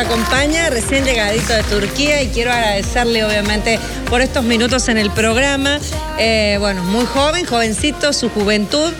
acompaña, 0.00 0.70
recién 0.70 1.04
llegadito 1.04 1.52
de 1.52 1.62
Turquía, 1.64 2.22
y 2.22 2.28
quiero 2.28 2.52
agradecerle 2.52 3.24
obviamente 3.24 3.78
por 4.08 4.20
estos 4.20 4.44
minutos 4.44 4.88
en 4.88 4.98
el 4.98 5.10
programa. 5.10 5.78
Eh, 6.18 6.56
bueno, 6.60 6.82
muy 6.84 7.04
joven, 7.06 7.44
jovencito, 7.44 8.12
su 8.12 8.28
juventud. 8.28 8.92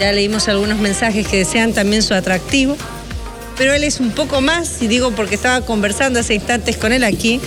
Ya 0.00 0.12
leímos 0.12 0.48
algunos 0.48 0.78
mensajes 0.78 1.26
que 1.26 1.38
desean 1.38 1.72
también 1.72 2.02
su 2.02 2.14
atractivo. 2.14 2.76
Pero 3.56 3.72
él 3.72 3.84
es 3.84 4.00
un 4.00 4.10
poco 4.10 4.40
más, 4.40 4.82
y 4.82 4.88
digo 4.88 5.12
porque 5.12 5.36
estaba 5.36 5.64
conversando 5.64 6.18
hace 6.18 6.34
instantes 6.34 6.76
con 6.76 6.92
él 6.92 7.04
aquí 7.04 7.40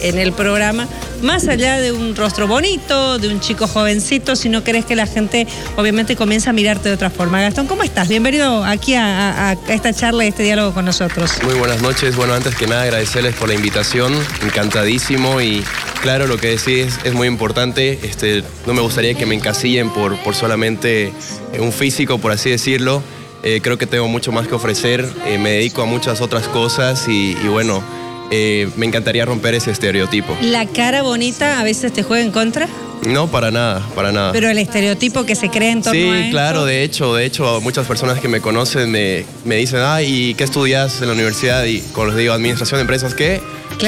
en 0.00 0.18
el 0.18 0.32
programa, 0.32 0.86
más 1.22 1.48
allá 1.48 1.78
de 1.78 1.92
un 1.92 2.14
rostro 2.14 2.46
bonito, 2.46 3.18
de 3.18 3.28
un 3.28 3.40
chico 3.40 3.66
jovencito, 3.66 4.36
si 4.36 4.48
no 4.48 4.62
querés 4.64 4.84
que 4.84 4.96
la 4.96 5.06
gente 5.06 5.46
obviamente 5.76 6.16
comience 6.16 6.48
a 6.48 6.52
mirarte 6.52 6.88
de 6.88 6.94
otra 6.94 7.10
forma. 7.10 7.40
Gastón, 7.40 7.66
¿cómo 7.66 7.82
estás? 7.82 8.08
Bienvenido 8.08 8.64
aquí 8.64 8.94
a, 8.94 9.56
esta 9.68 9.92
charla 9.92 10.24
y 10.24 10.28
este 10.28 10.42
diálogo 10.42 10.74
con 10.74 10.84
nosotros. 10.84 11.32
Muy 11.42 11.54
buenas 11.54 11.82
noches. 11.82 12.16
Bueno, 12.16 12.34
antes 12.34 12.54
que 12.54 12.66
nada 12.66 12.82
agradecerles 12.82 13.34
por 13.34 13.48
la 13.48 13.54
invitación, 13.54 14.14
encantadísimo 14.42 15.40
y 15.40 15.64
claro, 16.02 16.26
lo 16.26 16.36
que 16.36 16.48
decís 16.56 16.98
es 17.04 17.12
muy 17.14 17.26
importante. 17.26 17.98
Este, 18.02 18.44
no 18.66 18.74
me 18.74 18.80
gustaría 18.80 19.14
que 19.14 19.26
me 19.26 19.34
encasillen 19.34 19.90
por, 19.90 20.16
por 20.22 20.34
solamente 20.34 21.12
un 21.58 21.72
físico, 21.72 22.18
por 22.18 22.32
así 22.32 22.50
decirlo. 22.50 23.02
Eh, 23.42 23.60
creo 23.62 23.78
que 23.78 23.86
tengo 23.86 24.08
mucho 24.08 24.32
más 24.32 24.48
que 24.48 24.54
ofrecer, 24.54 25.08
eh, 25.26 25.38
me 25.38 25.50
dedico 25.50 25.82
a 25.82 25.86
muchas 25.86 26.20
otras 26.20 26.48
cosas 26.48 27.06
y 27.08 27.34
bueno, 27.46 27.84
eh, 28.30 28.68
me 28.76 28.86
encantaría 28.86 29.24
romper 29.24 29.54
ese 29.54 29.70
estereotipo. 29.70 30.36
¿La 30.42 30.66
cara 30.66 31.02
bonita 31.02 31.60
a 31.60 31.64
veces 31.64 31.92
te 31.92 32.02
juega 32.02 32.24
en 32.24 32.32
contra? 32.32 32.68
No, 33.06 33.28
para 33.28 33.50
nada, 33.50 33.86
para 33.94 34.12
nada. 34.12 34.32
Pero 34.32 34.48
el 34.48 34.58
estereotipo 34.58 35.24
que 35.24 35.34
se 35.34 35.50
cree 35.50 35.70
en 35.70 35.82
torno 35.82 36.00
sí, 36.00 36.08
a 36.08 36.24
Sí, 36.24 36.30
claro, 36.30 36.64
de 36.64 36.82
hecho, 36.82 37.14
de 37.14 37.24
hecho, 37.24 37.60
muchas 37.60 37.86
personas 37.86 38.20
que 38.20 38.28
me 38.28 38.40
conocen 38.40 38.90
me, 38.90 39.24
me 39.44 39.56
dicen, 39.56 39.80
ah, 39.82 40.02
¿y 40.02 40.34
qué 40.34 40.44
estudias 40.44 41.00
en 41.00 41.08
la 41.08 41.14
universidad? 41.14 41.64
Y 41.64 41.80
cuando 41.92 42.14
les 42.14 42.22
digo 42.22 42.32
administración 42.32 42.78
de 42.78 42.82
empresas, 42.82 43.14
¿qué? 43.14 43.40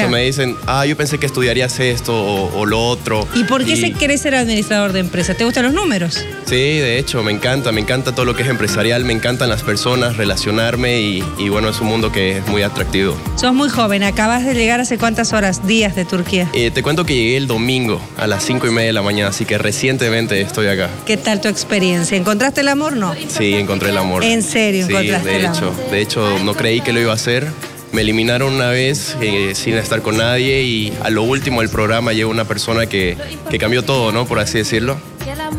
me 0.09 0.23
dicen, 0.23 0.55
ah, 0.67 0.85
yo 0.85 0.95
pensé 0.95 1.17
que 1.17 1.25
estudiarías 1.25 1.79
esto 1.79 2.13
o, 2.13 2.65
lo 2.65 2.87
otro. 2.87 3.27
¿Y 3.35 3.43
por 3.43 3.65
qué 3.65 3.75
se 3.75 3.91
quiere 3.91 4.17
ser 4.17 4.35
administrador 4.35 4.93
de 4.93 4.99
empresas? 4.99 5.35
¿Te 5.37 5.43
gustan 5.43 5.63
los 5.63 5.73
números? 5.73 6.25
Sí, 6.45 6.55
de 6.55 6.97
hecho, 6.97 7.23
me 7.23 7.31
encanta, 7.31 7.71
me 7.71 7.81
encanta 7.81 8.13
todo 8.13 8.25
lo 8.25 8.35
que 8.35 8.43
es 8.43 8.49
empresarial, 8.49 9.03
me 9.03 9.13
encantan 9.13 9.49
las 9.49 9.63
personas, 9.63 10.17
relacionarme 10.17 11.01
y, 11.01 11.49
bueno, 11.49 11.69
es 11.69 11.81
un 11.81 11.87
mundo 11.87 12.11
que 12.11 12.37
es 12.37 12.47
muy 12.47 12.61
atractivo. 12.61 13.17
Sos 13.35 13.53
muy 13.53 13.69
joven, 13.69 14.03
acabas 14.03 14.45
de 14.45 14.53
llegar 14.53 14.79
hace 14.79 14.97
cuántas 14.97 15.33
horas, 15.33 15.67
días 15.67 15.95
de 15.95 16.05
Turquía. 16.05 16.49
Eh, 16.53 16.71
te 16.71 16.83
cuento 16.83 17.05
que 17.05 17.15
llegué 17.15 17.37
el 17.37 17.47
domingo 17.47 18.01
a 18.17 18.27
las 18.27 18.43
5 18.45 18.67
y 18.67 18.71
media 18.71 18.87
de 18.87 18.93
la 18.93 19.00
mañana, 19.01 19.29
así 19.29 19.45
que 19.45 19.57
recientemente 19.57 20.41
estoy 20.41 20.67
acá. 20.67 20.89
¿Qué 21.05 21.17
tal 21.17 21.41
tu 21.41 21.47
experiencia? 21.47 22.17
¿Encontraste 22.17 22.61
el 22.61 22.67
amor 22.67 22.95
no? 22.95 23.13
Sí, 23.27 23.53
encontré 23.53 23.89
el 23.89 23.97
amor. 23.97 24.23
¿En 24.23 24.43
serio 24.43 24.85
encontraste 24.87 25.29
de 25.29 25.35
el 25.37 25.45
hecho, 25.45 25.69
amor? 25.69 25.91
De 25.91 26.01
hecho, 26.01 26.39
no 26.39 26.53
creí 26.53 26.81
que 26.81 26.93
lo 26.93 26.99
iba 26.99 27.11
a 27.11 27.15
hacer 27.15 27.47
me 27.91 28.01
eliminaron 28.01 28.53
una 28.53 28.69
vez 28.69 29.17
eh, 29.21 29.53
sin 29.53 29.75
estar 29.75 30.01
con 30.01 30.17
nadie 30.17 30.63
y 30.63 30.93
a 31.03 31.09
lo 31.09 31.23
último 31.23 31.61
del 31.61 31.69
programa 31.69 32.13
llegó 32.13 32.31
una 32.31 32.45
persona 32.45 32.85
que, 32.85 33.17
cambió 33.59 33.83
todo, 33.83 34.11
¿no? 34.11 34.25
Por 34.25 34.39
así 34.39 34.57
decirlo. 34.57 34.97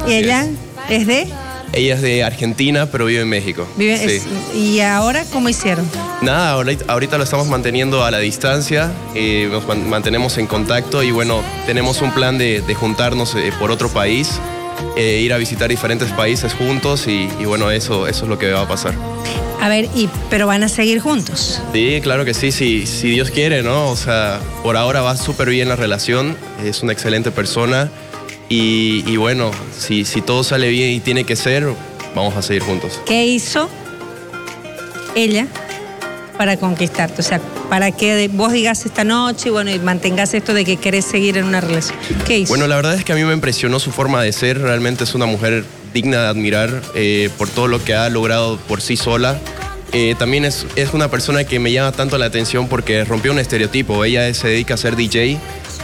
¿Y 0.06 0.14
ella 0.14 0.46
es. 0.88 1.06
de? 1.06 1.28
Ella 1.72 1.94
es 1.94 2.02
de 2.02 2.22
Argentina, 2.22 2.86
pero 2.86 3.06
vive 3.06 3.22
en 3.22 3.28
México. 3.28 3.66
¿Y 4.54 4.80
ahora 4.80 5.24
cómo 5.32 5.48
hicieron? 5.48 5.88
Nada, 6.20 6.52
ahorita, 6.52 7.18
lo 7.18 7.24
estamos 7.24 7.46
manteniendo 7.48 8.04
a 8.04 8.10
la 8.10 8.18
distancia, 8.18 8.92
eh, 9.14 9.48
nos 9.50 9.66
mantenemos 9.66 10.38
en 10.38 10.46
contacto 10.46 11.02
y 11.02 11.10
bueno, 11.10 11.42
tenemos 11.66 12.02
un 12.02 12.12
plan 12.12 12.38
de, 12.38 12.62
juntarnos 12.74 13.34
eh, 13.34 13.52
por 13.58 13.70
otro 13.70 13.88
país, 13.88 14.40
ir 14.96 15.32
a 15.32 15.38
visitar 15.38 15.68
diferentes 15.70 16.10
países 16.12 16.52
juntos 16.54 17.06
y, 17.06 17.28
y 17.40 17.44
bueno, 17.44 17.70
eso, 17.70 18.06
eso 18.06 18.24
es 18.24 18.28
lo 18.28 18.38
que 18.38 18.50
va 18.52 18.62
a 18.62 18.68
pasar. 18.68 18.94
A 19.62 19.68
ver, 19.68 19.88
y, 19.94 20.08
pero 20.28 20.48
van 20.48 20.64
a 20.64 20.68
seguir 20.68 20.98
juntos. 20.98 21.62
Sí, 21.72 22.00
claro 22.02 22.24
que 22.24 22.34
sí, 22.34 22.50
sí, 22.50 22.84
si 22.84 23.10
Dios 23.10 23.30
quiere, 23.30 23.62
¿no? 23.62 23.90
O 23.90 23.96
sea, 23.96 24.40
por 24.64 24.76
ahora 24.76 25.02
va 25.02 25.16
súper 25.16 25.50
bien 25.50 25.68
la 25.68 25.76
relación, 25.76 26.36
es 26.64 26.82
una 26.82 26.92
excelente 26.92 27.30
persona 27.30 27.88
y, 28.54 29.16
bueno, 29.16 29.50
si, 29.76 30.04
si 30.04 30.20
todo 30.20 30.44
sale 30.44 30.68
bien 30.68 30.90
y 30.90 31.00
tiene 31.00 31.24
que 31.24 31.36
ser, 31.36 31.66
vamos 32.14 32.36
a 32.36 32.42
seguir 32.42 32.62
juntos. 32.62 33.00
¿Qué 33.06 33.24
hizo 33.24 33.68
ella 35.14 35.46
para 36.36 36.58
conquistarte? 36.58 37.20
O 37.20 37.24
sea, 37.24 37.40
para 37.70 37.92
que 37.92 38.28
vos 38.28 38.52
digas 38.52 38.84
esta 38.84 39.04
noche 39.04 39.48
bueno, 39.48 39.70
y 39.70 39.78
mantengas 39.78 40.34
esto 40.34 40.52
de 40.52 40.64
que 40.66 40.76
querés 40.76 41.06
seguir 41.06 41.38
en 41.38 41.44
una 41.44 41.62
relación. 41.62 41.96
¿Qué 42.26 42.40
hizo? 42.40 42.50
Bueno, 42.50 42.66
la 42.66 42.76
verdad 42.76 42.94
es 42.94 43.04
que 43.04 43.12
a 43.12 43.16
mí 43.16 43.24
me 43.24 43.32
impresionó 43.32 43.78
su 43.80 43.90
forma 43.90 44.22
de 44.22 44.32
ser, 44.32 44.60
realmente 44.60 45.04
es 45.04 45.14
una 45.14 45.26
mujer 45.26 45.64
digna 45.94 46.22
de 46.22 46.28
admirar 46.28 46.82
eh, 46.94 47.30
por 47.38 47.48
todo 47.48 47.68
lo 47.68 47.82
que 47.82 47.94
ha 47.94 48.08
logrado 48.10 48.58
por 48.68 48.82
sí 48.82 48.96
sola. 48.98 49.38
Eh, 49.94 50.14
también 50.18 50.46
es, 50.46 50.66
es, 50.74 50.94
una 50.94 51.10
persona 51.10 51.44
que 51.44 51.58
me 51.58 51.70
llama 51.70 51.92
tanto 51.92 52.16
la 52.16 52.24
atención 52.24 52.66
porque 52.66 53.04
rompió 53.04 53.30
un 53.30 53.38
estereotipo. 53.38 54.04
Ella 54.04 54.32
se 54.32 54.48
dedica 54.48 54.74
a 54.74 54.78
ser 54.78 54.96
DJ 54.96 55.38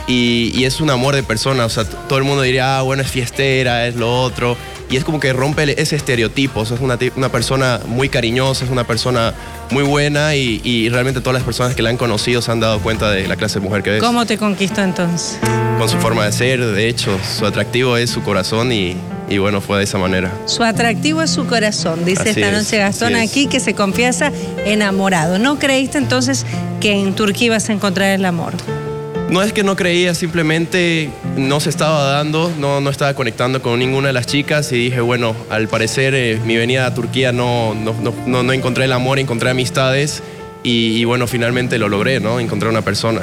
y, 0.08 0.50
y, 0.54 0.64
es 0.64 0.80
un 0.80 0.90
amor 0.90 1.14
de 1.14 1.22
persona. 1.22 1.66
O 1.66 1.68
sea, 1.68 1.84
todo 1.84 2.18
el 2.18 2.24
mundo 2.24 2.42
diría, 2.42 2.78
ah, 2.78 2.82
bueno, 2.82 3.02
es 3.02 3.10
fiestera, 3.10 3.86
es 3.86 3.94
lo 3.94 4.22
otro. 4.22 4.56
Y 4.90 4.96
es 4.96 5.04
como 5.04 5.20
que 5.20 5.34
rompe 5.34 5.80
ese 5.80 5.96
estereotipo. 5.96 6.60
O 6.60 6.66
sea, 6.66 6.76
es 6.76 6.82
una, 6.82 6.98
una, 7.14 7.28
persona 7.28 7.78
muy 7.86 8.08
cariñosa, 8.08 8.64
es 8.64 8.70
una 8.70 8.84
persona 8.84 9.34
muy 9.70 9.82
buena 9.82 10.34
y, 10.34 10.62
y, 10.64 10.88
realmente 10.88 11.20
todas 11.20 11.34
las 11.34 11.42
personas 11.42 11.74
que 11.74 11.82
la 11.82 11.90
han 11.90 11.98
conocido 11.98 12.40
se 12.40 12.50
han 12.50 12.58
dado 12.58 12.80
cuenta 12.80 13.10
de 13.10 13.28
la 13.28 13.36
clase 13.36 13.60
de 13.60 13.66
mujer 13.66 13.82
que 13.82 13.98
es. 13.98 14.02
¿Cómo 14.02 14.24
te 14.24 14.38
conquistó 14.38 14.80
entonces? 14.80 15.38
Con 15.78 15.90
su 15.90 15.98
forma 15.98 16.24
de 16.24 16.32
ser, 16.32 16.64
de 16.64 16.88
hecho. 16.88 17.18
Su 17.38 17.44
atractivo 17.44 17.98
es 17.98 18.08
su 18.08 18.22
corazón 18.22 18.72
y, 18.72 18.96
y 19.28 19.36
bueno, 19.36 19.60
fue 19.60 19.76
de 19.76 19.84
esa 19.84 19.98
manera. 19.98 20.32
Su 20.46 20.64
atractivo 20.64 21.20
es 21.20 21.30
su 21.30 21.46
corazón, 21.46 22.06
dice 22.06 22.30
esta 22.30 22.50
noche 22.50 22.78
Gastón 22.78 23.14
aquí, 23.14 23.46
que 23.46 23.60
se 23.60 23.74
confiesa 23.74 24.32
enamorado. 24.64 25.38
¿No 25.38 25.58
creíste 25.58 25.98
entonces 25.98 26.46
que 26.80 26.92
en 26.92 27.14
Turquía 27.14 27.48
ibas 27.48 27.68
a 27.68 27.74
encontrar 27.74 28.08
el 28.08 28.24
amor? 28.24 28.54
No 29.30 29.42
es 29.42 29.52
que 29.52 29.62
no 29.62 29.76
creía, 29.76 30.14
simplemente 30.14 31.10
no 31.36 31.60
se 31.60 31.68
estaba 31.68 32.02
dando, 32.12 32.50
no, 32.58 32.80
no 32.80 32.88
estaba 32.88 33.12
conectando 33.14 33.60
con 33.60 33.78
ninguna 33.78 34.08
de 34.08 34.14
las 34.14 34.26
chicas 34.26 34.72
y 34.72 34.76
dije, 34.76 35.00
bueno, 35.00 35.36
al 35.50 35.68
parecer 35.68 36.14
eh, 36.14 36.40
mi 36.46 36.56
venida 36.56 36.86
a 36.86 36.94
Turquía 36.94 37.30
no, 37.30 37.74
no, 37.74 37.94
no, 38.26 38.52
encontré 38.52 38.86
el 38.86 38.92
amor, 38.92 39.18
encontré 39.18 39.50
amistades 39.50 40.22
y, 40.62 40.96
y, 40.98 41.04
bueno, 41.04 41.26
finalmente 41.26 41.78
lo 41.78 41.88
logré, 41.88 42.20
¿no? 42.20 42.40
Encontré 42.40 42.68
una 42.70 42.82
persona. 42.82 43.20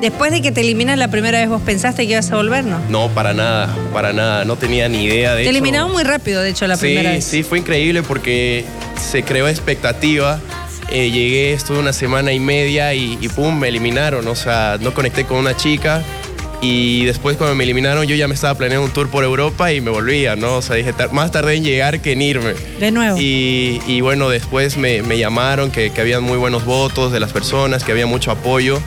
Después 0.00 0.32
de 0.32 0.42
que 0.42 0.52
te 0.52 0.60
eliminan 0.60 0.98
la 0.98 1.08
primera 1.08 1.38
vez, 1.38 1.48
¿vos 1.48 1.62
pensaste 1.62 2.06
que 2.06 2.12
ibas 2.12 2.30
a 2.30 2.36
volver, 2.36 2.64
no? 2.64 2.78
No, 2.90 3.08
para 3.14 3.32
nada, 3.32 3.74
para 3.92 4.12
nada. 4.12 4.44
No 4.44 4.56
tenía 4.56 4.88
ni 4.88 5.04
idea 5.04 5.34
de 5.34 5.44
Te 5.44 5.50
eliminaron 5.50 5.92
muy 5.92 6.02
rápido, 6.02 6.42
de 6.42 6.50
hecho, 6.50 6.66
la 6.66 6.76
primera 6.76 7.12
vez. 7.12 7.24
Sí, 7.24 7.42
fue 7.42 7.60
increíble 7.60 8.02
porque 8.02 8.64
se 8.96 9.22
creó 9.22 9.48
expectativa. 9.48 10.40
Eh, 10.90 11.10
llegué, 11.10 11.52
estuve 11.52 11.78
una 11.78 11.92
semana 11.92 12.32
y 12.32 12.40
media 12.40 12.94
y, 12.94 13.16
pum, 13.34 13.58
me 13.58 13.68
eliminaron. 13.68 14.26
O 14.28 14.34
sea, 14.34 14.78
no 14.80 14.94
conecté 14.94 15.24
con 15.24 15.38
una 15.38 15.56
chica. 15.56 16.02
Y 16.62 17.04
después 17.04 17.36
cuando 17.36 17.54
me 17.54 17.64
eliminaron 17.64 18.06
yo 18.06 18.16
ya 18.16 18.26
me 18.26 18.32
estaba 18.32 18.56
planeando 18.56 18.86
un 18.86 18.92
tour 18.92 19.10
por 19.10 19.22
Europa 19.22 19.70
y 19.70 19.82
me 19.82 19.90
volvía, 19.90 20.34
¿no? 20.34 20.56
O 20.56 20.62
sea, 20.62 20.76
dije, 20.76 20.94
más 21.12 21.30
tardé 21.30 21.56
en 21.56 21.64
llegar 21.64 22.00
que 22.00 22.12
en 22.12 22.22
irme. 22.22 22.54
De 22.80 22.90
nuevo. 22.90 23.18
Y, 23.20 24.00
bueno, 24.00 24.30
después 24.30 24.78
me, 24.78 25.02
llamaron 25.18 25.70
que, 25.70 25.90
que 25.90 26.00
habían 26.00 26.22
muy 26.22 26.38
buenos 26.38 26.64
votos 26.64 27.12
de 27.12 27.20
las 27.20 27.32
personas, 27.32 27.84
que 27.84 27.92
había 27.92 28.06
mucho 28.06 28.30
apoyo 28.30 28.80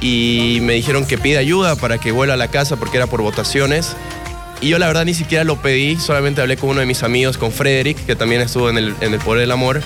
y 0.00 0.58
me 0.62 0.72
dijeron 0.74 1.06
que 1.06 1.18
pida 1.18 1.40
ayuda 1.40 1.76
para 1.76 1.98
que 1.98 2.10
vuelva 2.12 2.34
a 2.34 2.36
la 2.36 2.48
casa 2.48 2.76
porque 2.76 2.96
era 2.96 3.06
por 3.06 3.22
votaciones. 3.22 3.96
Y 4.60 4.68
yo 4.68 4.78
la 4.78 4.86
verdad 4.86 5.04
ni 5.04 5.14
siquiera 5.14 5.44
lo 5.44 5.60
pedí, 5.60 5.96
solamente 5.96 6.40
hablé 6.40 6.56
con 6.56 6.70
uno 6.70 6.80
de 6.80 6.86
mis 6.86 7.02
amigos, 7.02 7.38
con 7.38 7.50
Frederick, 7.50 8.04
que 8.04 8.14
también 8.14 8.42
estuvo 8.42 8.68
en 8.68 8.78
el, 8.78 8.94
en 9.00 9.14
el 9.14 9.20
Poder 9.20 9.40
del 9.40 9.50
Amor. 9.52 9.80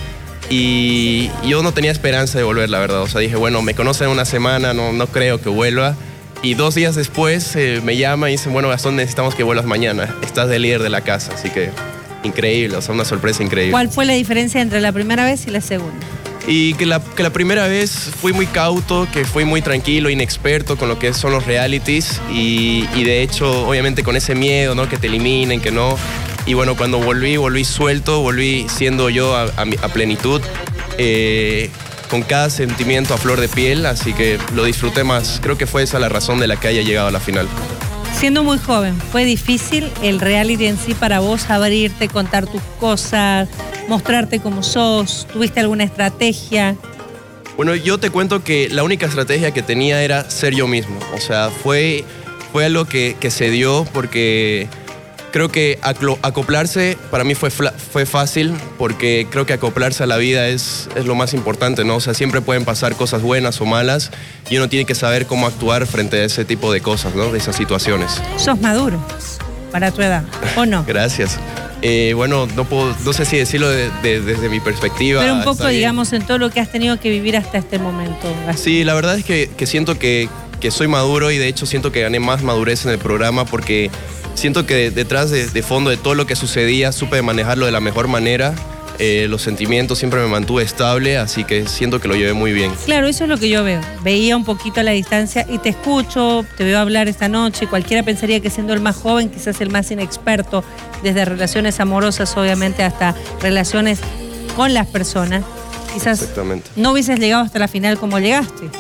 Y 0.50 1.30
yo 1.46 1.62
no 1.62 1.72
tenía 1.72 1.90
esperanza 1.90 2.38
de 2.38 2.44
volver, 2.44 2.70
la 2.70 2.78
verdad. 2.78 3.02
O 3.02 3.08
sea, 3.08 3.20
dije, 3.20 3.36
bueno, 3.36 3.62
me 3.62 3.74
conocen 3.74 4.08
una 4.08 4.24
semana, 4.24 4.74
no, 4.74 4.92
no 4.92 5.06
creo 5.06 5.40
que 5.40 5.48
vuelva. 5.48 5.96
Y 6.42 6.54
dos 6.54 6.74
días 6.74 6.94
después 6.94 7.56
eh, 7.56 7.80
me 7.82 7.96
llama 7.96 8.28
y 8.28 8.32
dicen, 8.32 8.52
bueno, 8.52 8.68
Gastón, 8.68 8.96
necesitamos 8.96 9.34
que 9.34 9.42
vuelvas 9.42 9.64
mañana. 9.64 10.14
Estás 10.22 10.48
de 10.48 10.58
líder 10.58 10.82
de 10.82 10.90
la 10.90 11.00
casa, 11.00 11.32
así 11.34 11.48
que 11.48 11.70
increíble, 12.22 12.76
o 12.76 12.82
sea, 12.82 12.94
una 12.94 13.04
sorpresa 13.04 13.42
increíble. 13.42 13.72
¿Cuál 13.72 13.90
fue 13.90 14.04
la 14.04 14.12
diferencia 14.12 14.60
entre 14.60 14.80
la 14.80 14.92
primera 14.92 15.24
vez 15.24 15.46
y 15.46 15.50
la 15.50 15.62
segunda? 15.62 16.06
Y 16.46 16.74
que 16.74 16.84
la, 16.84 17.00
que 17.00 17.22
la 17.22 17.30
primera 17.30 17.66
vez 17.66 17.90
fui 17.90 18.34
muy 18.34 18.46
cauto, 18.46 19.08
que 19.10 19.24
fui 19.24 19.46
muy 19.46 19.62
tranquilo, 19.62 20.10
inexperto 20.10 20.76
con 20.76 20.90
lo 20.90 20.98
que 20.98 21.14
son 21.14 21.32
los 21.32 21.46
realities 21.46 22.20
y, 22.30 22.86
y 22.94 23.04
de 23.04 23.22
hecho 23.22 23.66
obviamente 23.66 24.02
con 24.02 24.14
ese 24.14 24.34
miedo, 24.34 24.74
¿no? 24.74 24.86
Que 24.86 24.98
te 24.98 25.06
eliminen, 25.06 25.62
que 25.62 25.70
no. 25.70 25.96
Y 26.46 26.54
bueno, 26.54 26.76
cuando 26.76 26.98
volví, 26.98 27.36
volví 27.36 27.64
suelto, 27.64 28.20
volví 28.20 28.66
siendo 28.68 29.08
yo 29.08 29.34
a, 29.34 29.44
a, 29.44 29.88
plenitud, 29.88 30.42
eh, 30.98 31.70
con 32.10 32.22
cada 32.22 32.50
sentimiento 32.50 33.14
a 33.14 33.16
flor 33.16 33.40
de 33.40 33.48
piel, 33.48 33.86
así 33.86 34.12
que 34.12 34.38
lo 34.54 34.64
disfruté 34.64 35.04
más. 35.04 35.40
Creo 35.42 35.56
que 35.56 35.66
fue 35.66 35.82
esa 35.82 35.98
la 35.98 36.08
razón 36.08 36.40
de 36.40 36.46
la 36.46 36.56
que 36.56 36.68
haya 36.68 36.82
llegado 36.82 37.08
a 37.08 37.10
la 37.10 37.20
final. 37.20 37.48
Siendo 38.18 38.42
muy 38.42 38.58
joven, 38.58 38.96
¿fue 39.12 39.24
difícil 39.24 39.90
el 40.02 40.20
reality 40.20 40.66
en 40.66 40.78
sí 40.78 40.94
para 40.94 41.20
vos 41.20 41.50
abrirte, 41.50 42.08
contar 42.08 42.46
tus 42.46 42.62
cosas, 42.78 43.48
mostrarte 43.88 44.40
como 44.40 44.62
sos? 44.62 45.26
¿Tuviste 45.32 45.60
alguna 45.60 45.84
estrategia? 45.84 46.76
Bueno, 47.56 47.74
yo 47.74 47.98
te 47.98 48.10
cuento 48.10 48.42
que 48.42 48.68
la 48.68 48.82
única 48.82 49.06
estrategia 49.06 49.52
que 49.52 49.62
tenía 49.62 50.02
era 50.02 50.28
ser 50.30 50.54
yo 50.54 50.66
mismo. 50.66 50.98
O 51.14 51.20
sea, 51.20 51.50
fue, 51.50 52.04
fue 52.52 52.64
algo 52.64 52.84
que, 52.86 53.16
se 53.30 53.50
dio 53.50 53.86
porque 53.92 54.68
creo 55.34 55.48
que 55.48 55.80
acoplarse 55.82 56.96
para 57.10 57.24
mí 57.24 57.34
fue, 57.34 57.50
fue 57.50 58.06
fácil 58.06 58.54
porque 58.78 59.26
creo 59.28 59.44
que 59.46 59.52
acoplarse 59.52 60.04
a 60.04 60.06
la 60.06 60.16
vida 60.16 60.46
es, 60.46 60.88
es 60.94 61.06
lo 61.06 61.16
más 61.16 61.34
importante, 61.34 61.84
¿no? 61.84 61.96
O 61.96 62.00
sea, 62.00 62.14
siempre 62.14 62.40
pueden 62.40 62.64
pasar 62.64 62.94
cosas 62.94 63.20
buenas 63.20 63.60
o 63.60 63.66
malas 63.66 64.12
y 64.48 64.58
uno 64.58 64.68
tiene 64.68 64.84
que 64.84 64.94
saber 64.94 65.26
cómo 65.26 65.48
actuar 65.48 65.88
frente 65.88 66.18
a 66.18 66.24
ese 66.24 66.44
tipo 66.44 66.72
de 66.72 66.82
cosas, 66.82 67.16
¿no? 67.16 67.32
De 67.32 67.38
esas 67.38 67.56
situaciones. 67.56 68.22
Sos 68.36 68.60
maduro 68.60 69.04
para 69.72 69.90
tu 69.90 70.02
edad, 70.02 70.22
¿o 70.56 70.66
no? 70.66 70.84
Gracias. 70.86 71.36
Eh, 71.82 72.12
bueno, 72.14 72.46
no, 72.54 72.64
puedo, 72.64 72.94
no 73.04 73.12
sé 73.12 73.24
si 73.24 73.36
decirlo 73.36 73.68
desde 73.70 74.48
mi 74.48 74.60
perspectiva. 74.60 75.20
Pero 75.20 75.34
un 75.34 75.42
poco, 75.42 75.66
digamos, 75.66 76.12
en 76.12 76.24
todo 76.24 76.38
lo 76.38 76.50
que 76.50 76.60
has 76.60 76.70
tenido 76.70 77.00
que 77.00 77.10
vivir 77.10 77.36
hasta 77.36 77.58
este 77.58 77.80
momento. 77.80 78.32
Sí, 78.56 78.84
la 78.84 78.94
verdad 78.94 79.18
es 79.18 79.24
que, 79.24 79.50
que 79.56 79.66
siento 79.66 79.98
que, 79.98 80.28
que 80.60 80.70
soy 80.70 80.86
maduro 80.86 81.32
y 81.32 81.38
de 81.38 81.48
hecho 81.48 81.66
siento 81.66 81.90
que 81.90 82.02
gané 82.02 82.20
más 82.20 82.44
madurez 82.44 82.84
en 82.84 82.92
el 82.92 82.98
programa 82.98 83.44
porque 83.46 83.90
siento 84.34 84.66
que 84.66 84.90
detrás 84.90 85.30
de, 85.30 85.62
fondo 85.62 85.90
de 85.90 85.96
todo 85.96 86.14
lo 86.14 86.26
que 86.26 86.36
sucedía 86.36 86.92
supe 86.92 87.20
manejarlo 87.22 87.66
de 87.66 87.72
la 87.72 87.80
mejor 87.80 88.08
manera. 88.08 88.54
Eh, 89.00 89.26
los 89.28 89.42
sentimientos 89.42 89.98
siempre 89.98 90.20
me 90.20 90.28
mantuve 90.28 90.62
estable, 90.62 91.18
así 91.18 91.42
que 91.42 91.66
siento 91.66 92.00
que 92.00 92.06
lo 92.06 92.14
llevé 92.14 92.32
muy 92.32 92.52
bien. 92.52 92.72
Claro, 92.84 93.08
eso 93.08 93.24
es 93.24 93.30
lo 93.30 93.38
que 93.38 93.48
yo 93.48 93.64
veo. 93.64 93.80
Veía 94.04 94.36
un 94.36 94.44
poquito 94.44 94.80
a 94.80 94.82
la 94.84 94.92
distancia 94.92 95.44
y 95.48 95.58
te 95.58 95.70
escucho, 95.70 96.46
te 96.56 96.62
veo 96.62 96.78
hablar 96.78 97.08
esta 97.08 97.28
noche. 97.28 97.66
Cualquiera 97.66 98.04
pensaría 98.04 98.38
que 98.38 98.50
siendo 98.50 98.72
el 98.72 98.80
más 98.80 98.94
joven, 98.94 99.30
quizás 99.30 99.60
el 99.60 99.70
más 99.70 99.90
inexperto, 99.90 100.62
desde 101.02 101.24
relaciones 101.24 101.80
amorosas, 101.80 102.36
obviamente, 102.36 102.84
hasta 102.84 103.16
relaciones 103.40 103.98
con 104.54 104.74
las 104.74 104.86
personas, 104.86 105.42
quizás 105.92 106.28
no 106.76 106.92
hubieses 106.92 107.18
llegado 107.18 107.42
hasta 107.42 107.58
la 107.58 107.66
final 107.66 107.98
como 107.98 108.20
llegaste. 108.20 108.70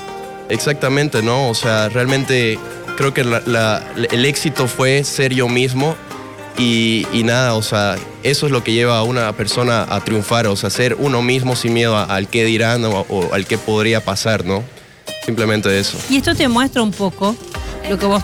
Exactamente, 0.48 1.22
¿no? 1.22 1.48
O 1.48 1.54
sea, 1.54 1.88
realmente 1.88 2.58
creo 2.96 3.14
que 3.14 3.22
el 3.22 4.24
éxito 4.24 4.66
fue 4.66 5.04
ser 5.04 5.34
yo 5.34 5.48
mismo 5.48 5.96
y, 6.56 7.06
nada, 7.24 7.54
o 7.54 7.62
sea, 7.62 7.96
eso 8.22 8.46
es 8.46 8.52
lo 8.52 8.62
que 8.62 8.72
lleva 8.72 8.98
a 8.98 9.02
una 9.02 9.32
persona 9.32 9.86
a 9.88 10.00
triunfar, 10.00 10.46
o 10.46 10.56
sea, 10.56 10.70
ser 10.70 10.96
uno 10.98 11.20
mismo 11.20 11.56
sin 11.56 11.72
miedo 11.72 11.96
al 11.96 12.28
qué 12.28 12.44
dirán 12.44 12.84
o, 12.84 13.30
al 13.32 13.46
qué 13.46 13.58
podría 13.58 14.04
pasar, 14.04 14.44
¿no? 14.44 14.62
Simplemente 15.24 15.76
eso. 15.78 15.98
Y 16.10 16.18
esto 16.18 16.34
te 16.34 16.46
muestra 16.48 16.82
un 16.82 16.92
poco 16.92 17.34
lo 17.88 17.98
que 17.98 18.06
vos 18.06 18.22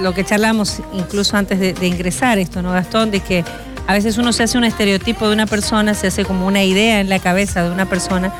lo 0.00 0.14
que 0.14 0.24
charlamos 0.24 0.80
incluso 0.92 1.36
antes 1.36 1.58
de, 1.58 1.72
de 1.74 1.86
ingresar 1.86 2.38
esto, 2.38 2.62
¿no, 2.62 2.72
Gastón? 2.72 3.10
De 3.10 3.20
que 3.20 3.44
a 3.86 3.94
veces 3.94 4.16
uno 4.16 4.32
se 4.32 4.44
hace 4.44 4.58
un 4.58 4.64
estereotipo 4.64 5.26
de 5.26 5.34
una 5.34 5.46
persona, 5.46 5.94
se 5.94 6.06
hace 6.06 6.24
como 6.24 6.46
una 6.46 6.62
idea 6.62 7.00
en 7.00 7.08
la 7.08 7.18
cabeza 7.18 7.64
de 7.64 7.70
una 7.70 7.86
persona 7.86 8.32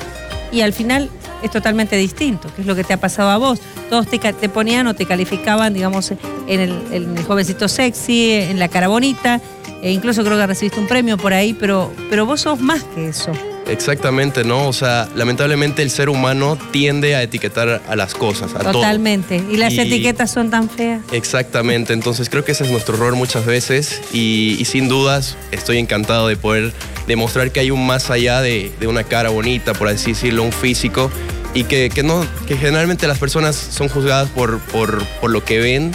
y 0.53 0.61
al 0.61 0.73
final 0.73 1.11
es 1.43 1.51
totalmente 1.51 1.97
distinto, 1.97 2.53
que 2.55 2.63
es 2.63 2.67
lo 2.67 2.75
que 2.75 2.85
te 2.85 2.93
ha 2.93 2.99
pasado 2.99 3.31
a 3.31 3.37
vos. 3.37 3.61
Todos 3.91 4.07
te, 4.09 4.49
ponían 4.49 4.87
o 4.87 4.95
te 4.95 5.07
calificaban, 5.07 5.75
digamos, 5.75 6.13
en 6.47 6.61
el, 6.61 7.25
jovencito 7.25 7.69
sexy, 7.69 8.33
en 8.33 8.59
la 8.59 8.69
cara 8.69 8.89
bonita, 8.89 9.41
e 9.83 9.91
incluso 9.91 10.25
creo 10.25 10.39
que 10.39 10.47
recibiste 10.47 10.79
un 10.79 10.87
premio 10.87 11.17
por 11.17 11.33
ahí, 11.33 11.55
pero, 11.55 11.93
pero 12.09 12.27
vos 12.27 12.43
sos 12.43 12.61
más 12.61 12.83
que 12.95 13.09
eso. 13.09 13.33
Exactamente, 13.67 14.45
¿no? 14.45 14.69
O 14.69 14.73
sea, 14.73 15.09
lamentablemente 15.15 15.83
el 15.83 15.91
ser 15.91 16.09
humano 16.09 16.59
tiende 16.71 17.15
a 17.15 17.23
etiquetar 17.23 17.83
a 17.87 17.97
las 17.97 18.15
cosas, 18.15 18.55
a 18.55 18.59
Totalmente. 18.59 19.43
Y 19.51 19.57
las 19.57 19.75
etiquetas 19.75 20.31
son 20.31 20.51
tan 20.51 20.69
feas. 20.69 21.01
Exactamente. 21.13 21.93
Entonces 21.93 22.29
creo 22.29 22.45
que 22.45 22.53
ese 22.53 22.65
es 22.65 22.71
nuestro 22.71 22.97
error 22.97 23.15
muchas 23.15 23.47
veces 23.47 24.01
y, 24.13 24.63
sin 24.65 24.89
dudas 24.89 25.37
estoy 25.51 25.79
encantado 25.79 26.29
de 26.29 26.37
poder 26.37 26.73
demostrar 27.07 27.51
que 27.51 27.61
hay 27.61 27.71
un 27.71 27.87
más 27.87 28.11
allá 28.11 28.41
de, 28.41 28.73
de 28.81 28.87
una 28.87 29.05
cara 29.05 29.29
bonita, 29.29 29.75
por 29.75 29.89
así 29.89 30.13
decirlo, 30.13 30.45
un 30.45 30.53
físico 30.53 31.11
y 31.55 31.65
que, 31.65 31.91
que, 31.91 32.03
no, 32.03 32.25
que 32.47 32.57
generalmente 32.57 33.07
las 33.07 33.19
personas 33.19 33.57
son 33.57 33.89
juzgadas 33.89 34.29
por, 34.31 34.59
por, 34.59 35.05
por 35.21 35.31
lo 35.31 35.45
que 35.45 35.59
ven, 35.59 35.93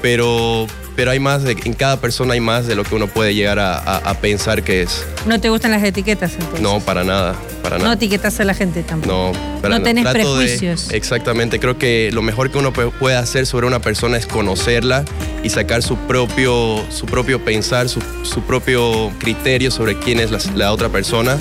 pero, 0.00 0.66
pero 0.96 1.10
hay 1.10 1.20
más, 1.20 1.42
de, 1.42 1.56
en 1.64 1.74
cada 1.74 1.98
persona 1.98 2.34
hay 2.34 2.40
más 2.40 2.66
de 2.66 2.74
lo 2.74 2.84
que 2.84 2.94
uno 2.94 3.06
puede 3.06 3.34
llegar 3.34 3.58
a, 3.58 3.76
a, 3.76 4.14
pensar 4.20 4.62
que 4.62 4.82
es. 4.82 5.04
¿No 5.26 5.40
te 5.40 5.50
gustan 5.50 5.72
las 5.72 5.82
etiquetas 5.82 6.32
entonces? 6.32 6.60
No, 6.60 6.80
para 6.80 7.04
nada, 7.04 7.34
para 7.62 7.76
nada. 7.76 7.88
No 7.88 7.94
etiquetas 7.94 8.40
a 8.40 8.44
la 8.44 8.54
gente 8.54 8.82
tampoco. 8.82 9.32
No, 9.32 9.60
para 9.60 9.78
no 9.78 9.84
tenés 9.84 10.06
prejuicios. 10.06 10.90
exactamente, 10.90 11.60
creo 11.60 11.76
que 11.76 12.10
lo 12.12 12.22
mejor 12.22 12.50
que 12.50 12.58
uno 12.58 12.72
puede 12.72 13.16
hacer 13.16 13.46
sobre 13.46 13.66
una 13.66 13.80
persona 13.80 14.16
es 14.16 14.26
conocerla 14.26 15.04
y 15.42 15.50
sacar 15.50 15.82
su 15.82 15.96
propio, 15.98 16.82
su 16.88 17.04
propio 17.04 17.44
pensar, 17.44 17.90
su, 17.90 18.02
su 18.22 18.40
propio 18.42 19.12
criterio 19.18 19.70
sobre 19.70 19.98
quién 19.98 20.18
es 20.18 20.30
la, 20.30 20.38
la 20.54 20.72
otra 20.72 20.88
persona 20.88 21.36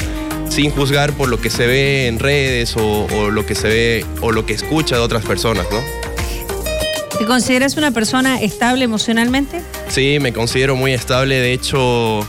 sin 0.53 0.69
juzgar 0.69 1.13
por 1.13 1.29
lo 1.29 1.41
que 1.41 1.49
se 1.49 1.65
ve 1.65 2.05
en 2.05 2.19
redes 2.19 2.75
o, 2.77 3.31
lo 3.31 3.43
que 3.43 3.55
se 3.55 3.67
ve 3.67 4.05
o 4.21 4.31
lo 4.31 4.45
que 4.45 4.53
escucha 4.53 4.95
de 4.95 5.01
otras 5.01 5.25
personas, 5.25 5.65
¿no? 5.71 5.79
¿Te 7.17 7.25
consideras 7.25 7.75
una 7.75 7.89
persona 7.89 8.39
estable 8.39 8.85
emocionalmente? 8.85 9.61
Sí, 9.87 10.19
me 10.21 10.31
considero 10.31 10.75
muy 10.75 10.93
estable. 10.93 11.39
De 11.39 11.53
hecho, 11.53 12.19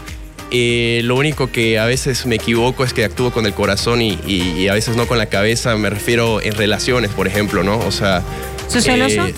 eh, 0.50 1.02
lo 1.04 1.16
único 1.16 1.52
que 1.52 1.78
a 1.78 1.84
veces 1.84 2.24
me 2.24 2.36
equivoco 2.36 2.82
es 2.84 2.94
que 2.94 3.04
actúo 3.04 3.30
con 3.30 3.44
el 3.44 3.52
corazón 3.52 4.00
y, 4.00 4.68
a 4.68 4.72
veces 4.72 4.96
no 4.96 5.06
con 5.06 5.18
la 5.18 5.26
cabeza. 5.26 5.76
Me 5.76 5.90
refiero 5.90 6.40
en 6.40 6.54
relaciones, 6.54 7.10
por 7.10 7.26
ejemplo, 7.26 7.62
¿no? 7.62 7.78
O 7.80 7.92
sea. 7.92 8.22
¿Sos 8.68 8.84
celoso? 8.84 9.26
Eh, 9.26 9.34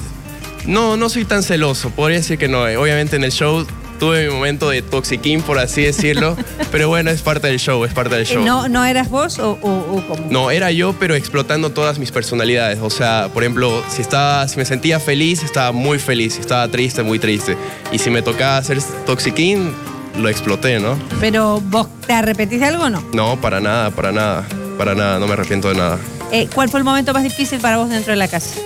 no, 0.67 0.97
no 0.97 1.09
soy 1.09 1.25
tan 1.25 1.43
celoso. 1.43 1.91
Podría 1.91 2.19
decir 2.19 2.39
que 2.39 2.47
no. 2.47 2.63
Obviamente 2.63 3.17
en 3.17 3.25
el 3.25 3.33
show 3.33 3.67
tuve 3.97 4.29
mi 4.29 4.35
momento 4.35 4.71
de 4.71 4.83
toxiquín, 4.83 5.43
por 5.43 5.59
así 5.59 5.83
decirlo, 5.83 6.37
pero 6.71 6.89
bueno, 6.89 7.11
es 7.11 7.23
parte 7.23 7.49
del 7.49 7.59
show, 7.59 7.85
es 7.85 7.93
parte 7.93 8.15
del 8.15 8.27
show. 8.27 8.45
¿No, 8.45 8.69
no 8.69 8.85
eras 8.85 9.11
vos 9.11 9.39
o, 9.39 9.59
cómo? 9.61 10.27
No, 10.31 10.51
era 10.51 10.71
yo, 10.71 10.95
pero 10.99 11.15
explotando 11.15 11.71
todas 11.71 11.99
mis 11.99 12.13
personalidades. 12.13 12.79
O 12.83 12.91
sea, 12.91 13.31
por 13.33 13.43
ejemplo, 13.43 13.83
si, 13.89 14.03
estaba, 14.03 14.47
si 14.49 14.57
me 14.57 14.65
sentía 14.65 15.01
feliz, 15.01 15.43
estaba 15.43 15.73
muy 15.73 15.99
feliz, 15.99 16.35
si 16.35 16.41
estaba 16.41 16.69
triste, 16.69 17.03
muy 17.03 17.19
triste. 17.19 17.57
Y 17.93 17.99
si 17.99 18.11
me 18.11 18.23
tocaba 18.23 18.59
hacer 18.59 18.79
toxiquín, 19.05 19.73
lo 20.19 20.29
exploté, 20.29 20.81
¿no? 20.81 20.99
Pero 21.21 21.61
vos, 21.61 21.89
¿te 22.07 22.13
arrepentís 22.13 22.61
de 22.61 22.67
algo 22.67 22.85
o 22.85 22.91
no? 22.91 23.03
No, 23.13 23.41
para 23.41 23.61
nada, 23.61 23.91
para 23.91 24.13
nada, 24.13 24.47
para 24.79 24.95
nada, 24.95 25.19
no 25.19 25.27
me 25.27 25.35
arrepiento 25.35 25.69
de 25.69 25.77
nada. 25.77 25.99
Eh, 26.33 26.49
¿Cuál 26.55 26.69
fue 26.69 26.81
el 26.81 26.85
momento 26.85 27.13
más 27.13 27.23
difícil 27.23 27.61
para 27.61 27.77
vos 27.77 27.89
dentro 27.89 28.13
de 28.13 28.17
la 28.17 28.29
casa? 28.29 28.59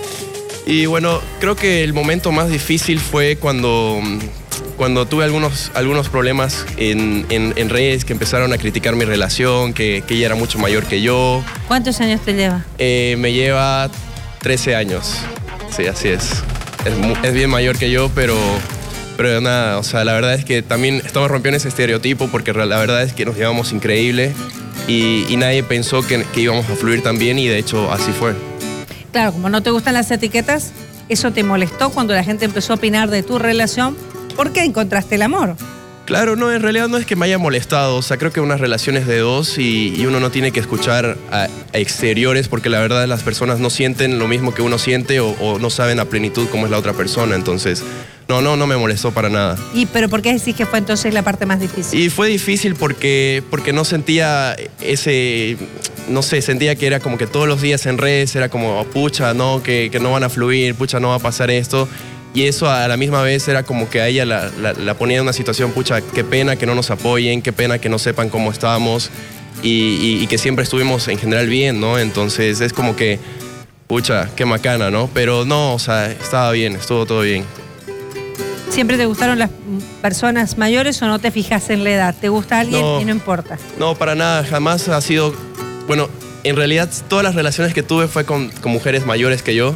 Y 0.65 0.85
bueno, 0.85 1.19
creo 1.39 1.55
que 1.55 1.83
el 1.83 1.93
momento 1.93 2.31
más 2.31 2.49
difícil 2.49 2.99
fue 2.99 3.35
cuando 3.35 3.99
cuando 4.81 5.05
tuve 5.05 5.23
algunos, 5.25 5.69
algunos 5.75 6.09
problemas 6.09 6.65
en, 6.75 7.27
en, 7.29 7.69
redes 7.69 8.03
que 8.03 8.13
empezaron 8.13 8.51
a 8.51 8.57
criticar 8.57 8.95
mi 8.95 9.05
relación, 9.05 9.75
que, 9.75 10.03
que, 10.07 10.15
ella 10.15 10.25
era 10.25 10.33
mucho 10.33 10.57
mayor 10.57 10.85
que 10.85 11.03
yo. 11.03 11.43
¿Cuántos 11.67 12.01
años 12.01 12.19
te 12.21 12.33
lleva? 12.33 12.65
Eh, 12.79 13.15
me 13.19 13.31
lleva 13.31 13.91
13 14.39 14.75
años. 14.75 15.17
Sí, 15.69 15.85
así 15.85 16.07
es. 16.07 16.31
es. 17.21 17.31
bien 17.31 17.51
mayor 17.51 17.77
que 17.77 17.91
yo, 17.91 18.09
pero, 18.15 18.35
pero 19.17 19.39
nada, 19.39 19.77
o 19.77 19.83
sea, 19.83 20.03
la 20.03 20.13
verdad 20.13 20.33
es 20.33 20.45
que 20.45 20.63
también 20.63 20.95
estamos 21.05 21.29
rompiendo 21.29 21.57
ese 21.57 21.67
estereotipo 21.67 22.29
porque 22.29 22.51
la 22.51 22.79
verdad 22.79 23.03
es 23.03 23.13
que 23.13 23.23
nos 23.23 23.35
llevamos 23.35 23.73
increíble 23.73 24.33
y, 24.87 25.31
y 25.31 25.37
nadie 25.37 25.61
pensó 25.61 26.01
que, 26.01 26.23
que 26.33 26.41
íbamos 26.41 26.67
a 26.67 26.75
fluir 26.75 27.03
tan 27.03 27.19
bien 27.19 27.37
y 27.37 27.47
de 27.47 27.59
hecho 27.59 27.91
así 27.91 28.11
fue. 28.13 28.33
Claro, 29.11 29.33
como 29.33 29.47
no 29.47 29.61
te 29.61 29.69
gustan 29.69 29.93
las 29.93 30.09
etiquetas, 30.09 30.71
¿eso 31.07 31.31
te 31.31 31.43
molestó 31.43 31.91
cuando 31.91 32.15
la 32.15 32.23
gente 32.23 32.45
empezó 32.45 32.73
a 32.73 32.77
opinar 32.77 33.11
de 33.11 33.21
tu 33.21 33.37
relación? 33.37 33.95
¿Por 34.41 34.53
qué 34.53 34.63
encontraste 34.63 35.13
el 35.13 35.21
amor? 35.21 35.55
Claro, 36.05 36.35
no, 36.35 36.51
en 36.51 36.63
realidad 36.63 36.87
no 36.87 36.97
es 36.97 37.05
que 37.05 37.15
me 37.15 37.27
haya 37.27 37.37
molestado, 37.37 37.97
o 37.97 38.01
sea, 38.01 38.17
creo 38.17 38.33
que 38.33 38.41
unas 38.41 38.59
relaciones 38.59 39.05
de 39.05 39.19
dos 39.19 39.59
y, 39.59 40.03
uno 40.07 40.19
no 40.19 40.31
tiene 40.31 40.51
que 40.51 40.59
escuchar 40.59 41.15
a, 41.31 41.47
exteriores 41.73 42.47
porque 42.47 42.67
la 42.67 42.79
verdad 42.79 43.07
las 43.07 43.21
personas 43.21 43.59
no 43.59 43.69
sienten 43.69 44.17
lo 44.17 44.27
mismo 44.27 44.51
que 44.51 44.63
uno 44.63 44.79
siente 44.79 45.19
o, 45.19 45.59
no 45.59 45.69
saben 45.69 45.99
a 45.99 46.05
plenitud 46.05 46.47
cómo 46.49 46.65
es 46.65 46.71
la 46.71 46.79
otra 46.79 46.93
persona, 46.93 47.35
entonces 47.35 47.83
no, 48.27 48.41
no, 48.41 48.55
no 48.55 48.65
me 48.65 48.75
molestó 48.77 49.11
para 49.11 49.29
nada. 49.29 49.59
¿Y 49.75 49.85
pero 49.85 50.09
por 50.09 50.23
qué 50.23 50.33
decís 50.33 50.55
que 50.55 50.65
fue 50.65 50.79
entonces 50.79 51.13
la 51.13 51.21
parte 51.21 51.45
más 51.45 51.59
difícil? 51.59 51.99
Y 51.99 52.09
fue 52.09 52.27
difícil 52.27 52.73
porque, 52.73 53.43
porque 53.51 53.73
no 53.73 53.85
sentía 53.85 54.55
ese, 54.79 55.55
no 56.09 56.23
sé, 56.23 56.41
sentía 56.41 56.73
que 56.73 56.87
era 56.87 56.99
como 56.99 57.19
que 57.19 57.27
todos 57.27 57.47
los 57.47 57.61
días 57.61 57.85
en 57.85 57.99
redes 57.99 58.35
era 58.35 58.49
como, 58.49 58.83
pucha, 58.85 59.35
no, 59.35 59.61
que, 59.61 59.89
que 59.91 59.99
no 59.99 60.11
van 60.11 60.23
a 60.23 60.29
fluir, 60.29 60.73
pucha, 60.73 60.99
no 60.99 61.09
va 61.09 61.15
a 61.17 61.19
pasar 61.19 61.51
esto. 61.51 61.87
Y 62.33 62.43
eso 62.43 62.69
a 62.69 62.87
la 62.87 62.95
misma 62.95 63.21
vez 63.21 63.47
era 63.47 63.63
como 63.63 63.89
que 63.89 64.01
a 64.01 64.07
ella 64.07 64.25
la, 64.25 64.93
ponía 64.93 65.17
en 65.17 65.23
una 65.23 65.33
situación, 65.33 65.71
pucha, 65.71 66.01
qué 66.01 66.23
pena 66.23 66.55
que 66.55 66.65
no 66.65 66.75
nos 66.75 66.89
apoyen, 66.89 67.41
qué 67.41 67.51
pena 67.51 67.79
que 67.79 67.89
no 67.89 67.99
sepan 67.99 68.29
cómo 68.29 68.51
estábamos 68.51 69.09
y, 69.61 70.25
que 70.27 70.37
siempre 70.37 70.63
estuvimos 70.63 71.07
en 71.09 71.17
general 71.17 71.47
bien, 71.47 71.81
¿no? 71.81 71.99
Entonces 71.99 72.61
es 72.61 72.71
como 72.71 72.95
que, 72.95 73.19
pucha, 73.87 74.29
qué 74.35 74.45
macana, 74.45 74.89
¿no? 74.89 75.09
Pero 75.13 75.43
no, 75.43 75.73
o 75.73 75.79
sea, 75.79 76.09
estaba 76.09 76.51
bien, 76.51 76.75
estuvo 76.75 77.05
todo 77.05 77.21
bien. 77.21 77.43
¿Siempre 78.69 78.95
te 78.95 79.05
gustaron 79.05 79.37
las 79.37 79.49
personas 80.01 80.57
mayores 80.57 81.01
o 81.01 81.07
no 81.07 81.19
te 81.19 81.31
fijas 81.31 81.69
en 81.69 81.83
la 81.83 81.91
edad? 81.91 82.15
¿Te 82.19 82.29
gusta 82.29 82.59
alguien 82.59 82.85
y 83.01 83.05
no 83.05 83.11
importa? 83.11 83.57
No, 83.77 83.95
para 83.95 84.15
nada, 84.15 84.45
jamás 84.45 84.87
ha 84.87 85.01
sido, 85.01 85.35
bueno, 85.87 86.09
en 86.45 86.55
realidad 86.55 86.89
todas 87.09 87.23
las 87.23 87.35
relaciones 87.35 87.73
que 87.73 87.83
tuve 87.83 88.07
fue 88.07 88.23
con, 88.23 88.49
con 88.49 88.71
mujeres 88.71 89.05
mayores 89.05 89.43
que 89.43 89.53
yo. 89.53 89.75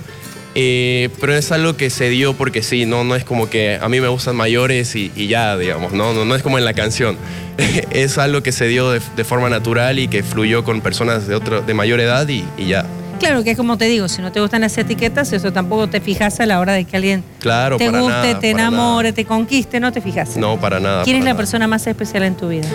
Eh, 0.57 1.09
pero 1.19 1.35
es 1.35 1.51
algo 1.51 1.75
que 1.75 1.89
se 1.89 2.09
dio 2.09 2.33
porque 2.33 2.63
sí, 2.63 2.85
no, 2.85 3.03
no 3.03 3.15
es 3.15 3.25
como 3.25 3.49
que 3.49 3.77
a 3.81 3.89
mí 3.89 3.99
me 3.99 4.07
gustan 4.07 4.37
mayores 4.37 4.95
y, 4.95 5.11
ya, 5.27 5.57
digamos, 5.57 5.91
¿no? 5.91 6.13
¿no? 6.25 6.35
es 6.35 6.41
como 6.43 6.57
en 6.57 6.63
la 6.63 6.73
canción. 6.73 7.17
es 7.91 8.17
algo 8.17 8.41
que 8.41 8.53
se 8.53 8.65
dio 8.67 8.89
de, 8.91 9.01
forma 9.25 9.49
natural 9.49 9.99
y 9.99 10.07
que 10.07 10.23
fluyó 10.23 10.63
con 10.63 10.79
personas 10.79 11.27
de, 11.27 11.35
otro, 11.35 11.61
de 11.61 11.73
mayor 11.73 11.99
edad 11.99 12.27
y, 12.29 12.45
ya. 12.65 12.85
Claro, 13.19 13.43
que 13.43 13.51
es 13.51 13.57
como 13.57 13.77
te 13.77 13.85
digo, 13.85 14.07
si 14.07 14.21
no 14.21 14.31
te 14.31 14.39
gustan 14.41 14.61
las 14.61 14.77
etiquetas, 14.77 15.31
eso 15.33 15.51
tampoco 15.51 15.87
te 15.87 15.99
fijas 16.01 16.39
a 16.39 16.45
la 16.45 16.59
hora 16.59 16.73
de 16.73 16.85
que 16.85 16.95
alguien 16.97 17.23
Claro, 17.39 17.77
te 17.77 17.87
guste, 17.89 18.07
nada, 18.07 18.39
te 18.39 18.49
enamore, 18.49 19.13
te 19.13 19.25
conquiste, 19.25 19.79
no 19.79 19.91
te 19.91 20.01
fijas. 20.01 20.35
No, 20.37 20.59
para 20.59 20.79
nada. 20.79 21.03
¿Quién 21.03 21.17
es 21.17 21.23
la 21.25 21.35
persona 21.35 21.67
más 21.67 21.85
especial 21.87 22.23
en 22.23 22.35
tu 22.35 22.49
vida? 22.49 22.67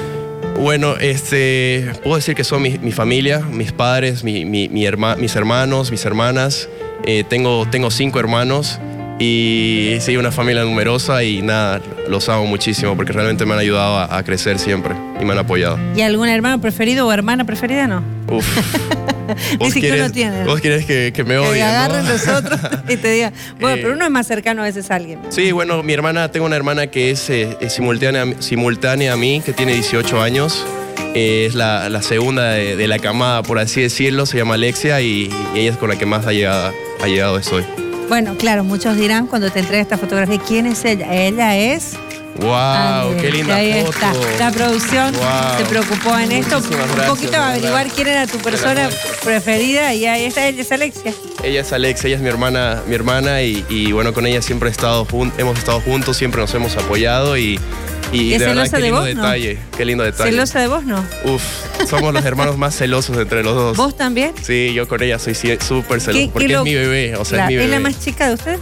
Bueno, 0.59 0.97
este, 0.99 1.91
puedo 2.03 2.17
decir 2.17 2.35
que 2.35 2.45
son 2.45 2.61
mi, 2.63 2.79
mi 2.79 2.93
familia, 2.93 3.39
mis 3.41 3.73
padres, 3.73 4.23
mi, 4.25 4.45
mi- 4.45 4.69
mi 4.69 4.85
herma- 4.87 5.17
mis 5.17 5.35
hermanos, 5.37 5.91
mis 5.91 6.05
hermanas. 6.05 6.69
Eh, 7.05 7.25
tengo, 7.29 7.67
tengo 7.71 7.91
cinco 7.91 8.21
hermanos 8.21 8.79
y 9.19 9.97
sí, 10.01 10.17
una 10.17 10.33
familia 10.33 10.63
numerosa 10.65 11.23
y 11.25 11.43
nada, 11.43 11.81
los 12.09 12.29
amo 12.29 12.47
muchísimo 12.47 12.97
porque 12.97 13.13
realmente 13.13 13.45
me 13.45 13.53
han 13.55 13.59
ayudado 13.61 13.99
a, 13.99 14.17
a 14.19 14.23
crecer 14.23 14.59
siempre 14.59 14.95
y 15.21 15.25
me 15.25 15.33
han 15.33 15.39
apoyado. 15.39 15.79
¿Y 15.95 16.01
algún 16.03 16.29
hermano 16.29 16.61
preferido 16.61 17.07
o 17.07 17.13
hermana 17.13 17.45
preferida? 17.45 17.87
No. 17.87 18.03
Uf. 18.29 18.47
Dice 19.61 19.81
que 19.81 19.93
uno 19.93 20.11
tiene. 20.11 20.45
vos 20.45 20.61
querés 20.61 20.85
que, 20.87 21.13
que 21.15 21.23
me 21.23 21.35
que 21.35 21.39
odien, 21.39 21.61
¿no? 21.61 21.71
agarren 21.71 22.09
los 22.09 22.27
otros 22.29 22.59
y 22.89 22.97
te 22.97 23.11
digan, 23.13 23.33
bueno, 23.61 23.77
Eh, 23.77 23.81
pero 23.83 23.95
uno 23.95 24.05
es 24.05 24.11
más 24.11 24.27
cercano 24.27 24.63
a 24.63 24.65
veces 24.65 24.91
a 24.91 24.97
alguien. 24.97 25.21
Sí, 25.29 25.53
bueno, 25.53 25.83
mi 25.83 25.93
hermana, 25.93 26.31
tengo 26.33 26.47
una 26.47 26.57
hermana 26.57 26.89
que 26.89 27.11
es, 27.11 27.31
eh, 27.31 27.57
es 27.61 27.73
simultánea, 27.75 28.25
simultánea 28.41 29.13
a 29.13 29.17
mí, 29.17 29.41
que 29.45 29.53
tiene 29.53 29.75
18 29.75 30.21
años. 30.21 30.65
Eh, 31.15 31.45
es 31.47 31.55
la, 31.55 31.89
la 31.91 32.03
segunda 32.03 32.51
de, 32.51 32.77
de 32.77 32.87
la 32.89 32.99
camada, 32.99 33.43
por 33.43 33.59
así 33.59 33.81
decirlo. 33.83 34.27
Se 34.27 34.37
llama 34.39 34.55
Alexia 34.55 35.01
y, 35.01 35.31
y 35.55 35.59
ella 35.61 35.71
es 35.73 35.77
con 35.77 35.91
la 35.91 35.97
que 35.99 36.07
más 36.07 36.27
ha 36.27 36.33
llegado, 36.33 36.73
ha 37.03 37.07
llegado 37.07 37.39
estoy. 37.39 37.65
Bueno, 38.09 38.35
claro, 38.37 38.65
muchos 38.65 38.97
dirán 38.97 39.27
cuando 39.27 39.51
te 39.51 39.61
entregue 39.61 39.83
esta 39.83 39.97
fotografía, 39.97 40.39
¿quién 40.47 40.67
es 40.67 40.85
ella? 40.85 41.13
Ella 41.15 41.57
es... 41.57 41.93
¡Wow! 42.41 42.53
Andrés. 42.55 43.23
¡Qué 43.23 43.31
linda 43.33 43.57
Ahí 43.57 43.73
foto! 43.85 43.91
está. 43.91 44.13
La 44.39 44.51
producción 44.51 45.13
Wow. 45.15 45.59
se 45.59 45.65
preocupó 45.67 46.19
en 46.19 46.33
esto. 46.33 46.59
Un 46.59 47.07
poquito 47.07 47.37
a 47.37 47.51
averiguar 47.51 47.89
quién 47.89 48.07
era 48.09 48.27
tu 48.27 48.39
persona 48.39 48.89
preferida 49.25 49.93
y 49.95 50.07
ahí 50.07 50.25
está, 50.25 50.47
ella 50.47 50.63
es 50.63 50.73
Alexia. 50.73 51.13
Ella 51.43 51.61
es 51.61 51.73
Alexia, 51.73 52.07
ella 52.09 52.17
es 52.17 52.23
mi 52.23 52.29
hermana, 52.29 52.83
mi 52.87 52.95
hermana 52.95 53.43
y, 53.43 53.65
y, 53.69 53.93
bueno, 53.93 54.13
con 54.15 54.27
ella 54.27 54.41
siempre 54.43 54.69
he 54.71 54.73
estado 54.73 55.05
jun- 55.07 55.33
hemos 55.39 55.59
estado 55.59 55.81
juntos, 55.81 56.17
siempre 56.17 56.41
nos 56.41 56.55
hemos 56.55 56.77
apoyado 56.77 57.37
y, 57.37 57.61
y 58.13 58.33
¿Es 58.35 58.41
de 58.41 58.47
verdad 58.47 58.65
qué 58.71 58.77
de 58.77 58.83
lindo 58.83 59.01
vos, 59.01 59.09
no? 59.15 59.23
detalle, 59.23 59.59
qué 59.77 59.85
lindo 59.85 60.05
detalle. 60.05 60.31
¿Celosa 60.33 60.61
de 60.61 60.67
vos, 60.69 60.85
no? 60.85 61.05
Uf, 61.25 61.43
somos 61.89 62.13
los 62.13 62.25
hermanos 62.25 62.57
más 62.59 62.77
celosos 62.77 63.17
entre 63.19 63.43
los 63.43 63.55
dos. 63.55 63.77
¿Vos 63.77 63.97
también? 63.97 64.33
Sí, 64.43 64.73
yo 64.75 64.89
con 64.89 65.03
ella 65.03 65.19
soy 65.19 65.35
súper 65.35 65.59
¿Qué- 65.59 66.01
celoso 66.01 66.13
qué 66.13 66.31
porque 66.33 66.49
lo- 66.49 66.59
es 66.59 66.65
mi 66.65 66.75
bebé, 66.75 67.17
o 67.17 67.25
sea, 67.25 67.39
Claro, 67.39 67.43
es 67.45 67.49
mi 67.49 67.55
¿Es 67.55 67.61
bebé. 67.61 67.73
la 67.73 67.81
más 67.81 68.01
chica 68.05 68.29
de 68.29 68.35
ustedes? 68.35 68.61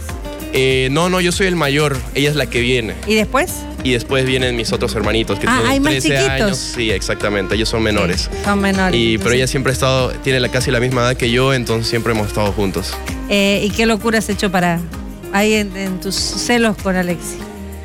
Eh, 0.51 0.87
no, 0.91 1.09
no, 1.09 1.21
yo 1.21 1.31
soy 1.31 1.45
el 1.47 1.55
mayor, 1.55 1.95
ella 2.15 2.29
es 2.31 2.35
la 2.35 2.47
que 2.47 2.59
viene. 2.61 2.95
¿Y 3.07 3.13
después? 3.15 3.51
Y 3.83 3.91
después 3.91 4.25
vienen 4.25 4.55
mis 4.55 4.71
otros 4.73 4.93
hermanitos 4.95 5.39
que 5.39 5.47
Ah, 5.47 5.53
tienen 5.57 5.71
hay 5.71 5.79
más 5.79 5.91
13 5.91 6.09
chiquitos. 6.09 6.29
años. 6.41 6.57
Sí, 6.57 6.91
exactamente, 6.91 7.53
ellos 7.55 7.69
son 7.69 7.83
menores. 7.83 8.29
Sí, 8.31 8.37
son 8.43 8.59
menores. 8.59 8.99
Y, 8.99 9.17
pero 9.19 9.31
ella 9.31 9.45
siempre 9.47 9.71
ha 9.71 9.73
estado, 9.73 10.09
tiene 10.23 10.39
la, 10.39 10.49
casi 10.49 10.71
la 10.71 10.79
misma 10.79 11.01
edad 11.01 11.15
que 11.17 11.29
yo, 11.31 11.53
entonces 11.53 11.87
siempre 11.87 12.13
hemos 12.13 12.27
estado 12.27 12.51
juntos. 12.51 12.93
Eh, 13.29 13.61
¿Y 13.63 13.69
qué 13.69 13.85
locura 13.85 14.17
has 14.19 14.27
hecho 14.29 14.51
para 14.51 14.79
ahí 15.33 15.53
en, 15.53 15.75
en 15.77 15.99
tus 15.99 16.15
celos 16.15 16.75
con 16.81 16.95
Alexia? 16.95 17.37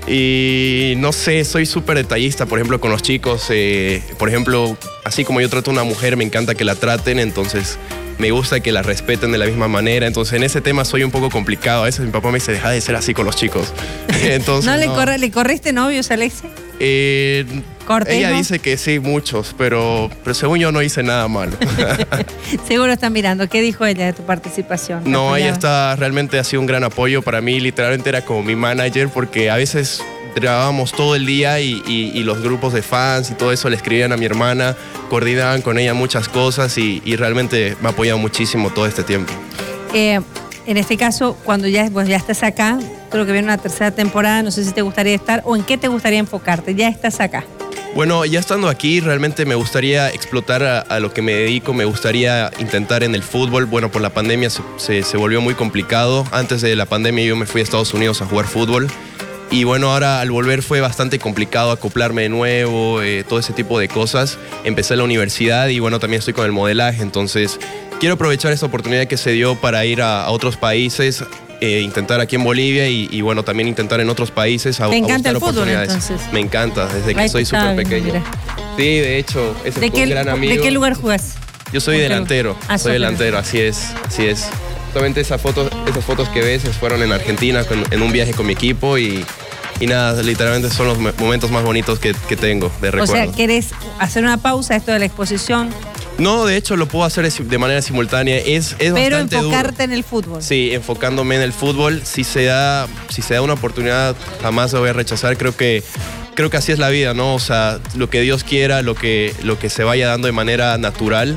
Y 0.07 0.95
no 0.99 1.13
sé, 1.13 1.45
soy 1.45 1.67
súper 1.67 1.97
detallista, 1.97 2.47
por 2.47 2.59
ejemplo, 2.59 2.81
con 2.81 2.91
los 2.91 3.03
chicos. 3.03 3.47
eh, 3.51 4.03
por 4.19 4.29
ejemplo, 4.29 4.77
así 5.05 5.25
como 5.25 5.41
yo 5.41 5.49
trato 5.49 5.71
a 5.71 5.73
una 5.73 5.85
mujer, 5.85 6.17
me 6.17 6.25
encanta 6.25 6.55
que 6.55 6.65
la 6.65 6.75
traten, 6.75 7.19
entonces 7.19 7.79
me 8.19 8.31
gusta 8.31 8.61
que 8.61 8.73
la 8.73 8.83
respeten 8.83 9.33
de 9.33 9.39
la 9.39 9.47
misma 9.47 9.69
manera. 9.69 10.07
Entonces 10.07 10.35
en 10.35 10.43
ese 10.43 10.61
tema 10.61 10.85
soy 10.85 11.03
un 11.05 11.11
poco 11.11 11.31
complicado. 11.31 11.83
A 11.83 11.87
veces 11.87 12.05
mi 12.05 12.11
papá 12.11 12.29
me 12.29 12.35
dice, 12.35 12.53
deja 12.53 12.71
de 12.71 12.81
ser 12.81 12.97
así 12.97 13.15
con 13.15 13.27
los 13.27 13.37
chicos. 13.37 13.73
entonces, 14.23 14.71
¿No, 14.71 14.77
le, 14.77 14.87
corre- 14.87 15.19
le 15.19 15.31
corriste 15.31 15.73
novios 15.73 16.11
Alexia? 16.11 16.51
Eh, 16.81 17.45
ella 18.09 18.31
dice 18.31 18.59
que 18.59 18.77
sí, 18.77 18.99
muchos, 18.99 19.55
pero, 19.57 20.11
pero 20.25 20.35
según 20.35 20.59
yo 20.59 20.73
no 20.73 20.83
hice 20.83 21.03
nada 21.03 21.29
malo. 21.29 21.53
Seguro 22.67 22.93
está 22.93 23.11
mirando. 23.11 23.49
¿Qué 23.49 23.61
dijo 23.61 23.85
ella 23.85 24.07
de 24.07 24.13
tu 24.13 24.23
participación? 24.23 25.05
¿Te 25.05 25.11
no, 25.11 25.37
ella 25.37 25.51
está 25.51 25.95
realmente 25.97 26.39
ha 26.39 26.45
sido 26.45 26.61
un 26.61 26.67
gran 26.67 26.83
apoyo 26.83 27.23
para 27.23 27.41
mí. 27.41 27.61
Literalmente 27.61 28.09
era 28.09 28.23
como 28.25 28.43
mi 28.43 28.57
manager 28.57 29.09
porque 29.09 29.51
a 29.51 29.57
veces 29.57 30.03
grabábamos 30.35 30.93
todo 30.93 31.15
el 31.15 31.27
día 31.27 31.61
y, 31.61 31.83
y- 31.87 32.11
y 32.15 32.23
los 32.23 32.41
grupos 32.43 32.73
de 32.73 32.83
fans 32.83 33.31
y 33.31 33.35
todo 33.35 33.53
eso 33.53 33.69
le 33.71 33.77
escribían 33.77 34.13
a 34.13 34.17
mi 34.17 34.27
hermana, 34.27 34.77
coordinaban 35.11 35.63
con 35.63 35.79
ella 35.79 35.95
muchas 35.95 36.29
cosas 36.29 36.77
y, 36.79 37.03
y 37.05 37.17
realmente 37.17 37.77
me 37.81 37.89
ha 37.89 37.93
apoyado 37.93 38.19
muchísimo 38.19 38.71
todo 38.71 38.87
este 38.87 39.03
tiempo. 39.03 39.33
Eh, 39.93 40.21
en 40.67 40.77
este 40.77 40.97
caso, 40.97 41.37
cuando 41.45 41.69
ya, 41.69 41.89
pues 41.93 42.09
ya 42.09 42.17
estás 42.17 42.43
acá, 42.43 42.79
creo 43.11 43.27
que 43.27 43.33
viene 43.33 43.47
una 43.47 43.59
tercera 43.59 43.91
temporada, 43.91 44.43
no 44.43 44.51
sé 44.51 44.65
si 44.65 44.73
te 44.73 44.83
gustaría 44.83 45.15
estar 45.15 45.43
o 45.45 45.57
en 45.57 45.63
qué 45.63 45.77
te 45.77 45.89
gustaría 45.89 46.19
enfocarte. 46.19 46.75
Ya 46.75 46.89
estás 46.89 47.21
acá. 47.21 47.45
Bueno, 47.95 48.25
ya 48.25 48.41
estando 48.41 48.69
aquí, 48.69 48.99
realmente 48.99 49.45
me 49.47 49.55
gustaría 49.55 50.09
explotar 50.11 50.65
a, 50.65 50.81
a 50.81 50.99
lo 50.99 51.13
que 51.13 51.23
me 51.23 51.33
dedico, 51.33 51.73
me 51.75 51.85
gustaría 51.85 52.51
intentar 52.59 53.05
en 53.05 53.15
el 53.15 53.23
fútbol. 53.23 53.67
Bueno, 53.67 53.93
por 53.93 54.03
la 54.03 54.11
pandemia 54.11 54.51
se, 54.51 54.63
se- 54.79 55.03
se 55.05 55.17
volvió 55.17 55.41
muy 55.41 55.55
complicado. 55.55 56.27
Antes 56.33 56.61
de 56.61 56.75
la 56.75 56.87
pandemia 56.87 57.25
yo 57.25 57.37
me 57.37 57.47
fui 57.47 57.61
a 57.61 57.65
Estados 57.65 57.95
Unidos 57.95 58.21
a 58.21 58.27
jugar 58.27 58.47
fútbol. 58.47 58.89
Y 59.55 59.63
bueno, 59.63 59.93
ahora 59.93 60.21
al 60.21 60.33
volver 60.33 60.65
fue 60.65 60.81
bastante 60.81 61.21
complicado 61.21 61.71
acoplarme 61.71 62.23
de 62.23 62.29
nuevo, 62.29 63.01
eh, 63.03 63.23
todo 63.23 63.39
ese 63.39 63.53
tipo 63.53 63.79
de 63.79 63.87
cosas. 63.87 64.37
Empecé 64.65 64.97
la 64.97 65.05
universidad 65.05 65.69
y 65.69 65.79
bueno, 65.79 66.01
también 66.01 66.19
estoy 66.19 66.35
con 66.35 66.45
el 66.45 66.51
modelaje, 66.51 67.03
entonces 67.03 67.61
quiero 68.01 68.17
aprovechar 68.17 68.53
esta 68.53 68.67
oportunidad 68.67 69.07
que 69.07 69.17
se 69.17 69.31
dio 69.31 69.55
para 69.55 69.85
ir 69.85 70.03
a, 70.03 70.25
a 70.25 70.31
otros 70.31 70.57
países, 70.57 71.23
eh, 71.61 71.83
intentar 71.83 72.21
aquí 72.21 72.35
en 72.35 72.43
Bolivia 72.43 72.89
y, 72.89 73.09
y, 73.13 73.21
bueno, 73.21 73.45
también 73.45 73.69
intentar 73.69 74.01
en 74.01 74.11
otros 74.11 74.33
países. 74.33 74.81
A, 74.81 74.89
¿Te 74.89 74.97
a 74.97 74.99
encanta 74.99 75.33
buscar 75.33 75.51
el 75.51 75.55
fútbol, 75.55 75.69
entonces? 75.69 76.21
Me 76.33 76.41
encanta, 76.41 76.89
desde 76.93 77.15
que 77.15 77.21
Ahí 77.21 77.29
soy 77.29 77.45
súper 77.45 77.77
pequeño. 77.77 78.07
mira. 78.07 78.25
Sí, 78.77 78.83
de 78.83 79.19
hecho, 79.19 79.55
ese 79.65 79.79
¿De 79.79 79.87
fue 79.89 79.97
qué, 79.97 80.03
un 80.03 80.11
gran 80.11 80.29
amigo. 80.31 80.53
¿De 80.53 80.61
qué 80.61 80.73
lugar 80.73 80.95
jugás? 80.95 81.37
Yo 81.73 81.81
soy 81.81 81.95
¿Con 81.95 81.99
qué 81.99 82.09
delantero? 82.09 82.57
Ah, 82.67 82.77
soy 82.77 82.95
delantero, 82.95 83.39
así 83.39 83.61
es, 83.61 83.93
así 84.05 84.27
es. 84.27 84.49
Solamente 84.93 85.21
esa 85.21 85.39
foto, 85.39 85.71
esas 85.89 86.05
fotos 86.05 86.29
que 86.31 86.41
ves 86.41 86.63
fueron 86.81 87.05
en 87.05 87.13
Argentina 87.13 87.65
en 87.93 88.03
un 88.03 88.11
viaje 88.11 88.33
con 88.33 88.47
mi 88.47 88.53
equipo 88.53 88.99
y, 88.99 89.25
y 89.81 89.87
nada, 89.87 90.23
literalmente 90.23 90.71
son 90.71 90.87
los 90.89 90.99
me- 90.99 91.13
momentos 91.13 91.51
más 91.51 91.63
bonitos 91.65 91.99
que, 91.99 92.15
que 92.29 92.37
tengo 92.37 92.71
de 92.81 92.89
O 92.89 92.93
recuerdo. 92.93 93.13
sea, 93.15 93.33
¿querés 93.33 93.71
hacer 93.99 94.23
una 94.25 94.37
pausa 94.39 94.77
esto 94.77 94.93
de 94.93 94.99
la 94.99 95.05
exposición, 95.07 95.71
no, 96.17 96.45
de 96.47 96.57
hecho 96.57 96.77
lo 96.77 96.87
puedo 96.87 97.05
hacer 97.05 97.29
de 97.33 97.59
manera 97.59 97.83
simultánea, 97.83 98.37
es, 98.39 98.77
es 98.79 98.93
pero 98.93 99.17
bastante 99.17 99.35
duro. 99.37 99.49
enfocarte 99.49 99.83
en 99.83 99.93
el 99.93 100.05
fútbol? 100.05 100.43
Sí, 100.45 100.71
enfocándome 100.73 101.35
en 101.35 101.43
el 101.43 101.53
fútbol, 101.53 102.03
si 102.05 102.23
se 102.23 102.45
da, 102.45 102.87
si 103.09 103.21
se 103.21 103.35
da 103.35 103.43
una 103.43 103.55
oportunidad, 103.55 104.15
jamás 104.41 104.73
la 104.73 104.79
voy 104.79 104.91
a 104.91 104.93
rechazar. 104.93 105.37
Creo 105.37 105.57
que, 105.57 105.83
creo 106.37 106.51
que 106.51 106.57
así 106.57 106.71
es 106.71 106.79
la 106.79 106.89
vida, 106.91 107.15
¿no? 107.15 107.35
O 107.35 107.41
sea, 107.41 107.81
lo 107.97 108.11
que 108.11 108.21
Dios 108.21 108.45
quiera, 108.45 108.83
lo 108.83 108.95
que, 108.95 109.35
lo 109.43 109.59
que 109.59 109.69
se 109.71 109.83
vaya 109.83 110.07
dando 110.07 110.27
de 110.27 110.33
manera 110.33 110.79
natural, 110.79 111.37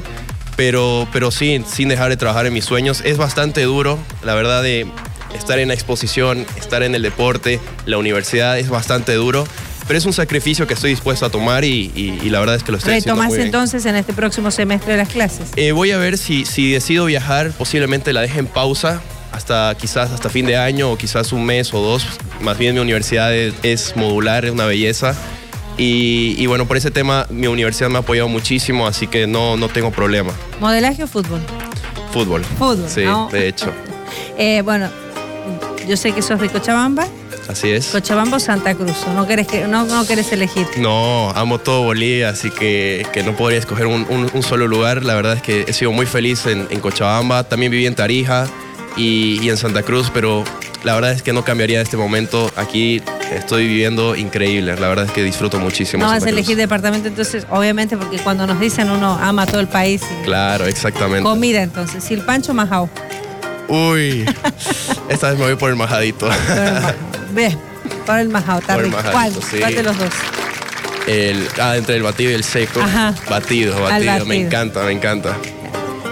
pero, 0.56 1.08
pero 1.12 1.32
sí, 1.32 1.64
sin 1.68 1.90
dejar 1.90 2.10
de 2.10 2.18
trabajar 2.18 2.46
en 2.46 2.54
mis 2.54 2.66
sueños. 2.66 3.02
Es 3.04 3.18
bastante 3.18 3.64
duro, 3.64 3.98
la 4.24 4.36
verdad, 4.36 4.62
de 4.62 4.86
estar 5.34 5.60
en 5.60 5.68
la 5.70 5.74
exposición, 5.74 6.46
estar 6.58 6.84
en 6.84 6.96
el 6.96 7.02
deporte, 7.02 7.60
la 7.86 7.98
universidad 7.98 8.58
es 8.60 8.70
bastante 8.70 9.14
duro. 9.14 9.46
Pero 9.88 9.98
es 10.00 10.06
un 10.06 10.12
sacrificio 10.12 10.68
que 10.68 10.74
estoy 10.74 10.90
dispuesto 10.90 11.26
a 11.26 11.30
tomar 11.30 11.64
y, 11.64 11.92
y- 11.96 12.20
y 12.22 12.30
la 12.30 12.42
verdad 12.42 12.56
es 12.58 12.64
que 12.64 12.74
lo 12.74 12.78
estoy 12.78 12.96
haciendo 12.96 13.14
¿Retomás 13.14 13.28
muy 13.30 13.38
bien. 13.38 13.46
entonces 13.48 13.86
en 13.86 13.96
este 13.96 14.12
próximo 14.12 14.52
semestre 14.52 14.98
las 14.98 15.08
clases? 15.08 15.48
Eh, 15.56 15.72
voy 15.72 15.92
a 15.92 15.98
ver 15.98 16.18
si, 16.18 16.46
si 16.46 16.72
decido 16.74 17.06
viajar, 17.06 17.52
posiblemente 17.52 18.12
la 18.12 18.20
deje 18.20 18.40
en 18.40 18.48
pausa 18.48 19.02
hasta 19.32 19.74
quizás 19.80 20.12
hasta 20.12 20.30
fin 20.30 20.46
de 20.46 20.58
año 20.58 20.92
o 20.92 20.98
quizás 20.98 21.32
un 21.32 21.46
mes 21.46 21.74
o 21.74 21.80
dos. 21.80 22.06
Más 22.42 22.58
bien 22.58 22.76
mi 22.76 22.82
universidad 22.82 23.34
es, 23.34 23.54
es 23.64 23.96
modular, 23.96 24.44
es 24.44 24.52
una 24.52 24.66
belleza. 24.66 25.16
Y, 25.78 26.36
y 26.38 26.48
bueno, 26.48 26.66
por 26.68 26.76
ese 26.76 26.92
tema 26.92 27.26
mi 27.30 27.48
universidad 27.48 27.90
me 27.90 27.96
ha 27.96 28.00
apoyado 28.00 28.28
muchísimo, 28.28 28.88
así 28.88 29.08
que 29.08 29.26
no, 29.26 29.56
no 29.56 29.70
tengo 29.70 29.92
problema. 29.92 30.34
¿Modelaje 30.60 31.04
o 31.04 31.08
fútbol? 31.08 31.40
Fútbol. 32.12 32.44
Fútbol, 32.44 32.90
Sí, 32.90 33.06
¿no? 33.06 33.30
de 33.32 33.48
hecho. 33.48 33.72
Eh, 34.40 34.62
bueno, 34.64 34.90
yo 35.88 35.98
sé 35.98 36.12
que 36.12 36.22
sos 36.22 36.40
de 36.40 36.50
Cochabamba. 36.50 37.08
Así 37.48 37.70
es. 37.70 37.88
Cochabamba 37.88 38.38
o 38.38 38.40
Santa 38.40 38.76
Cruz. 38.76 38.98
¿o 39.08 39.14
No 39.14 39.26
querés, 39.28 39.48
que, 39.48 39.68
no, 39.68 39.86
no 39.86 40.06
querés 40.06 40.32
elegir. 40.32 40.68
No, 40.78 41.30
amo 41.32 41.60
todo 41.60 41.84
Bolivia, 41.84 42.30
así 42.30 42.50
que, 42.52 43.06
que 43.14 43.24
no 43.24 43.36
podría 43.36 43.60
escoger 43.60 43.88
un, 43.88 44.06
un- 44.10 44.30
un 44.34 44.44
solo 44.44 44.68
lugar. 44.68 45.04
La 45.06 45.16
verdad 45.16 45.34
es 45.34 45.42
que 45.42 45.66
he 45.68 45.74
sido 45.74 45.92
muy 45.92 46.06
feliz 46.06 46.46
en, 46.46 46.68
en 46.70 46.80
Cochabamba, 46.80 47.44
también 47.44 47.72
viví 47.72 47.86
en 47.86 47.96
Tarija 47.96 48.48
y, 48.98 49.40
y 49.42 49.50
en 49.50 49.58
Santa 49.58 49.84
Cruz, 49.84 50.12
pero 50.14 50.44
la 50.84 50.96
verdad 50.96 51.12
es 51.12 51.22
que 51.22 51.32
no 51.34 51.44
cambiaría 51.44 51.82
este 51.82 51.98
momento. 51.98 52.52
Aquí 52.56 53.02
estoy 53.32 53.68
viviendo 53.68 54.16
increíble, 54.16 54.76
la 54.80 54.88
verdad 54.88 55.06
es 55.06 55.12
que 55.12 55.24
disfruto 55.24 55.60
muchísimo. 55.60 56.04
No 56.04 56.10
vas 56.10 56.24
a 56.24 56.30
elegir 56.30 56.58
departamento, 56.58 57.08
entonces, 57.08 57.46
obviamente, 57.50 57.96
porque 57.98 58.18
cuando 58.18 58.46
nos 58.48 58.60
dicen 58.60 58.90
uno 58.90 59.18
ama 59.22 59.46
todo 59.46 59.60
el 59.62 59.68
país. 59.68 60.02
y- 60.22 60.26
Claro, 60.26 60.66
exactamente. 60.66 61.24
Comida, 61.24 61.62
entonces. 61.62 62.04
Si 62.04 62.14
el 62.14 62.22
pancho 62.22 62.54
majao. 62.54 62.90
Uy, 63.68 64.26
esta 65.10 65.30
vez 65.30 65.40
me 65.40 65.46
voy 65.46 65.56
por 65.56 65.70
el 65.70 65.76
majadito. 65.76 66.30
Bien, 67.32 67.58
por 68.06 68.20
el 68.20 68.30
majao, 68.30 68.60
está 68.60 68.78
rico. 68.78 68.98
¿Cuál? 69.12 69.34
sí. 69.34 69.60
¿Cuál 69.60 69.76
de 69.76 69.84
los 69.84 69.98
dos? 69.98 70.10
El, 71.08 71.48
ah, 71.62 71.78
entre 71.78 71.96
el 71.96 72.04
batido 72.04 72.32
y 72.32 72.34
el 72.34 72.44
seco. 72.44 72.82
Ajá. 72.82 73.14
Batido, 73.30 73.76
Al 73.88 74.06
batido, 74.06 74.26
me 74.26 74.36
encanta, 74.36 74.84
me 74.84 74.92
encanta. 74.92 75.36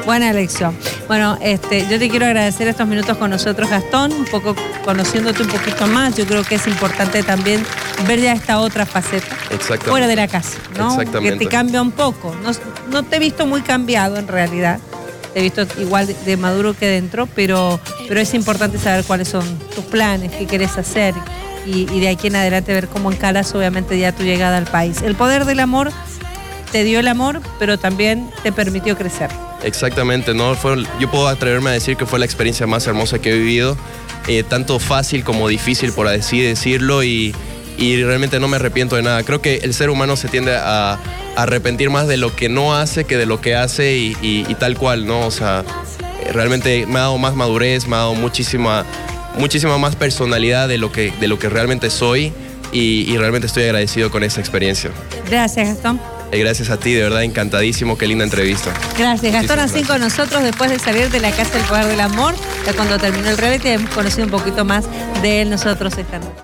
Buena 0.05 0.29
elección. 0.29 0.77
Bueno, 1.07 1.37
este, 1.41 1.87
yo 1.89 1.97
te 1.97 2.09
quiero 2.09 2.27
agradecer 2.27 2.67
estos 2.67 2.87
minutos 2.87 3.17
con 3.17 3.31
nosotros, 3.31 3.69
Gastón, 3.69 4.11
un 4.13 4.25
poco 4.25 4.55
conociéndote 4.83 5.41
un 5.41 5.49
poquito 5.49 5.87
más. 5.87 6.15
Yo 6.15 6.25
creo 6.27 6.43
que 6.43 6.55
es 6.55 6.67
importante 6.67 7.23
también 7.23 7.65
ver 8.07 8.19
ya 8.21 8.33
esta 8.33 8.59
otra 8.59 8.85
faceta 8.85 9.35
Exactamente. 9.49 9.89
fuera 9.89 10.07
de 10.07 10.15
la 10.15 10.27
casa, 10.27 10.59
¿no? 10.77 10.91
Exactamente. 10.91 11.39
Que 11.39 11.45
te 11.45 11.51
cambia 11.51 11.81
un 11.81 11.91
poco. 11.91 12.35
No, 12.43 12.51
no 12.91 13.03
te 13.03 13.15
he 13.15 13.19
visto 13.19 13.47
muy 13.47 13.61
cambiado 13.61 14.17
en 14.17 14.27
realidad, 14.27 14.79
he 15.35 15.41
visto 15.41 15.67
igual 15.77 16.07
de 16.25 16.37
maduro 16.37 16.73
que 16.73 16.87
dentro, 16.87 17.27
pero, 17.27 17.79
pero 18.07 18.19
es 18.19 18.33
importante 18.33 18.79
saber 18.79 19.03
cuáles 19.03 19.27
son 19.27 19.43
tus 19.75 19.83
planes, 19.85 20.31
qué 20.31 20.47
querés 20.47 20.77
hacer 20.77 21.13
y, 21.65 21.85
de 21.99 22.09
aquí 22.09 22.27
en 22.27 22.35
adelante 22.35 22.73
ver 22.73 22.87
cómo 22.87 23.11
encaras 23.11 23.53
obviamente 23.53 23.97
ya 23.99 24.11
tu 24.13 24.23
llegada 24.23 24.57
al 24.57 24.65
país. 24.65 25.01
El 25.01 25.15
poder 25.15 25.45
del 25.45 25.59
amor 25.59 25.91
te 26.71 26.83
dio 26.83 26.99
el 26.99 27.07
amor, 27.07 27.41
pero 27.59 27.77
también 27.77 28.29
te 28.43 28.51
permitió 28.51 28.97
crecer. 28.97 29.29
Exactamente, 29.63 30.33
¿no? 30.33 30.55
Fue, 30.55 30.83
yo 30.99 31.09
puedo 31.09 31.27
atreverme 31.27 31.71
a 31.71 31.73
decir 31.73 31.97
que 31.97 32.05
fue 32.05 32.19
la 32.19 32.25
experiencia 32.25 32.67
más 32.67 32.85
hermosa 32.87 33.19
que 33.19 33.31
he 33.31 33.37
vivido, 33.37 33.77
eh, 34.27 34.43
tanto 34.43 34.79
fácil 34.79 35.23
como 35.23 35.47
difícil 35.47 35.91
por 35.91 36.07
así 36.07 36.39
decirlo 36.39 37.03
y, 37.03 37.33
realmente 37.77 38.39
no 38.39 38.47
me 38.47 38.55
arrepiento 38.55 38.95
de 38.95 39.01
nada. 39.01 39.23
Creo 39.23 39.41
que 39.41 39.57
el 39.57 39.73
ser 39.73 39.89
humano 39.89 40.15
se 40.15 40.29
tiende 40.29 40.55
a, 40.55 40.97
arrepentir 41.35 41.89
más 41.89 42.07
de 42.07 42.17
lo 42.17 42.35
que 42.35 42.49
no 42.49 42.75
hace 42.75 43.05
que 43.05 43.17
de 43.17 43.25
lo 43.25 43.41
que 43.41 43.55
hace 43.55 43.97
y, 43.97 44.15
y 44.21 44.55
tal 44.55 44.77
cual, 44.77 45.05
¿no? 45.05 45.25
O 45.25 45.31
sea, 45.31 45.63
realmente 46.33 46.85
me 46.85 46.99
ha 46.99 47.03
dado 47.03 47.17
más 47.17 47.35
madurez, 47.35 47.87
me 47.87 47.95
ha 47.95 47.99
dado 47.99 48.15
muchísima 48.15 48.85
muchísima 49.37 49.77
más 49.77 49.95
personalidad 49.95 50.67
de 50.67 50.77
lo 50.77 50.91
que, 50.91 51.11
de 51.19 51.27
lo 51.27 51.39
que 51.39 51.49
realmente 51.49 51.89
soy 51.89 52.33
y, 52.71 53.15
realmente 53.17 53.47
estoy 53.47 53.63
agradecido 53.63 54.11
con 54.11 54.23
esa 54.23 54.41
experiencia. 54.41 54.91
Gracias, 55.29 55.69
Gastón. 55.69 56.01
Eh, 56.31 56.39
gracias 56.39 56.69
a 56.69 56.77
ti, 56.77 56.91
de 56.93 57.03
verdad 57.03 57.23
encantadísimo, 57.23 57.97
qué 57.97 58.05
linda 58.05 58.25
entrevista. 58.25 58.73
Gracias, 58.97 59.31
Gastón 59.31 59.59
así 59.59 59.83
con 59.83 60.01
nosotros 60.01 60.43
después 60.43 60.69
de 60.69 60.79
salir 60.79 61.09
de 61.09 61.21
la 61.21 61.31
Casa 61.31 61.57
del 61.57 61.63
Poder 61.63 61.85
del 61.85 62.01
Amor, 62.01 62.35
ya 62.65 62.73
cuando 62.73 62.97
terminó 62.97 63.29
el 63.29 63.37
reality 63.37 63.69
hemos 63.69 63.91
conocido 63.91 64.25
un 64.25 64.31
poquito 64.31 64.65
más 64.65 64.85
de 65.21 65.43
él 65.43 65.49
nosotros 65.49 65.97
esta 65.97 66.19
noche. 66.19 66.35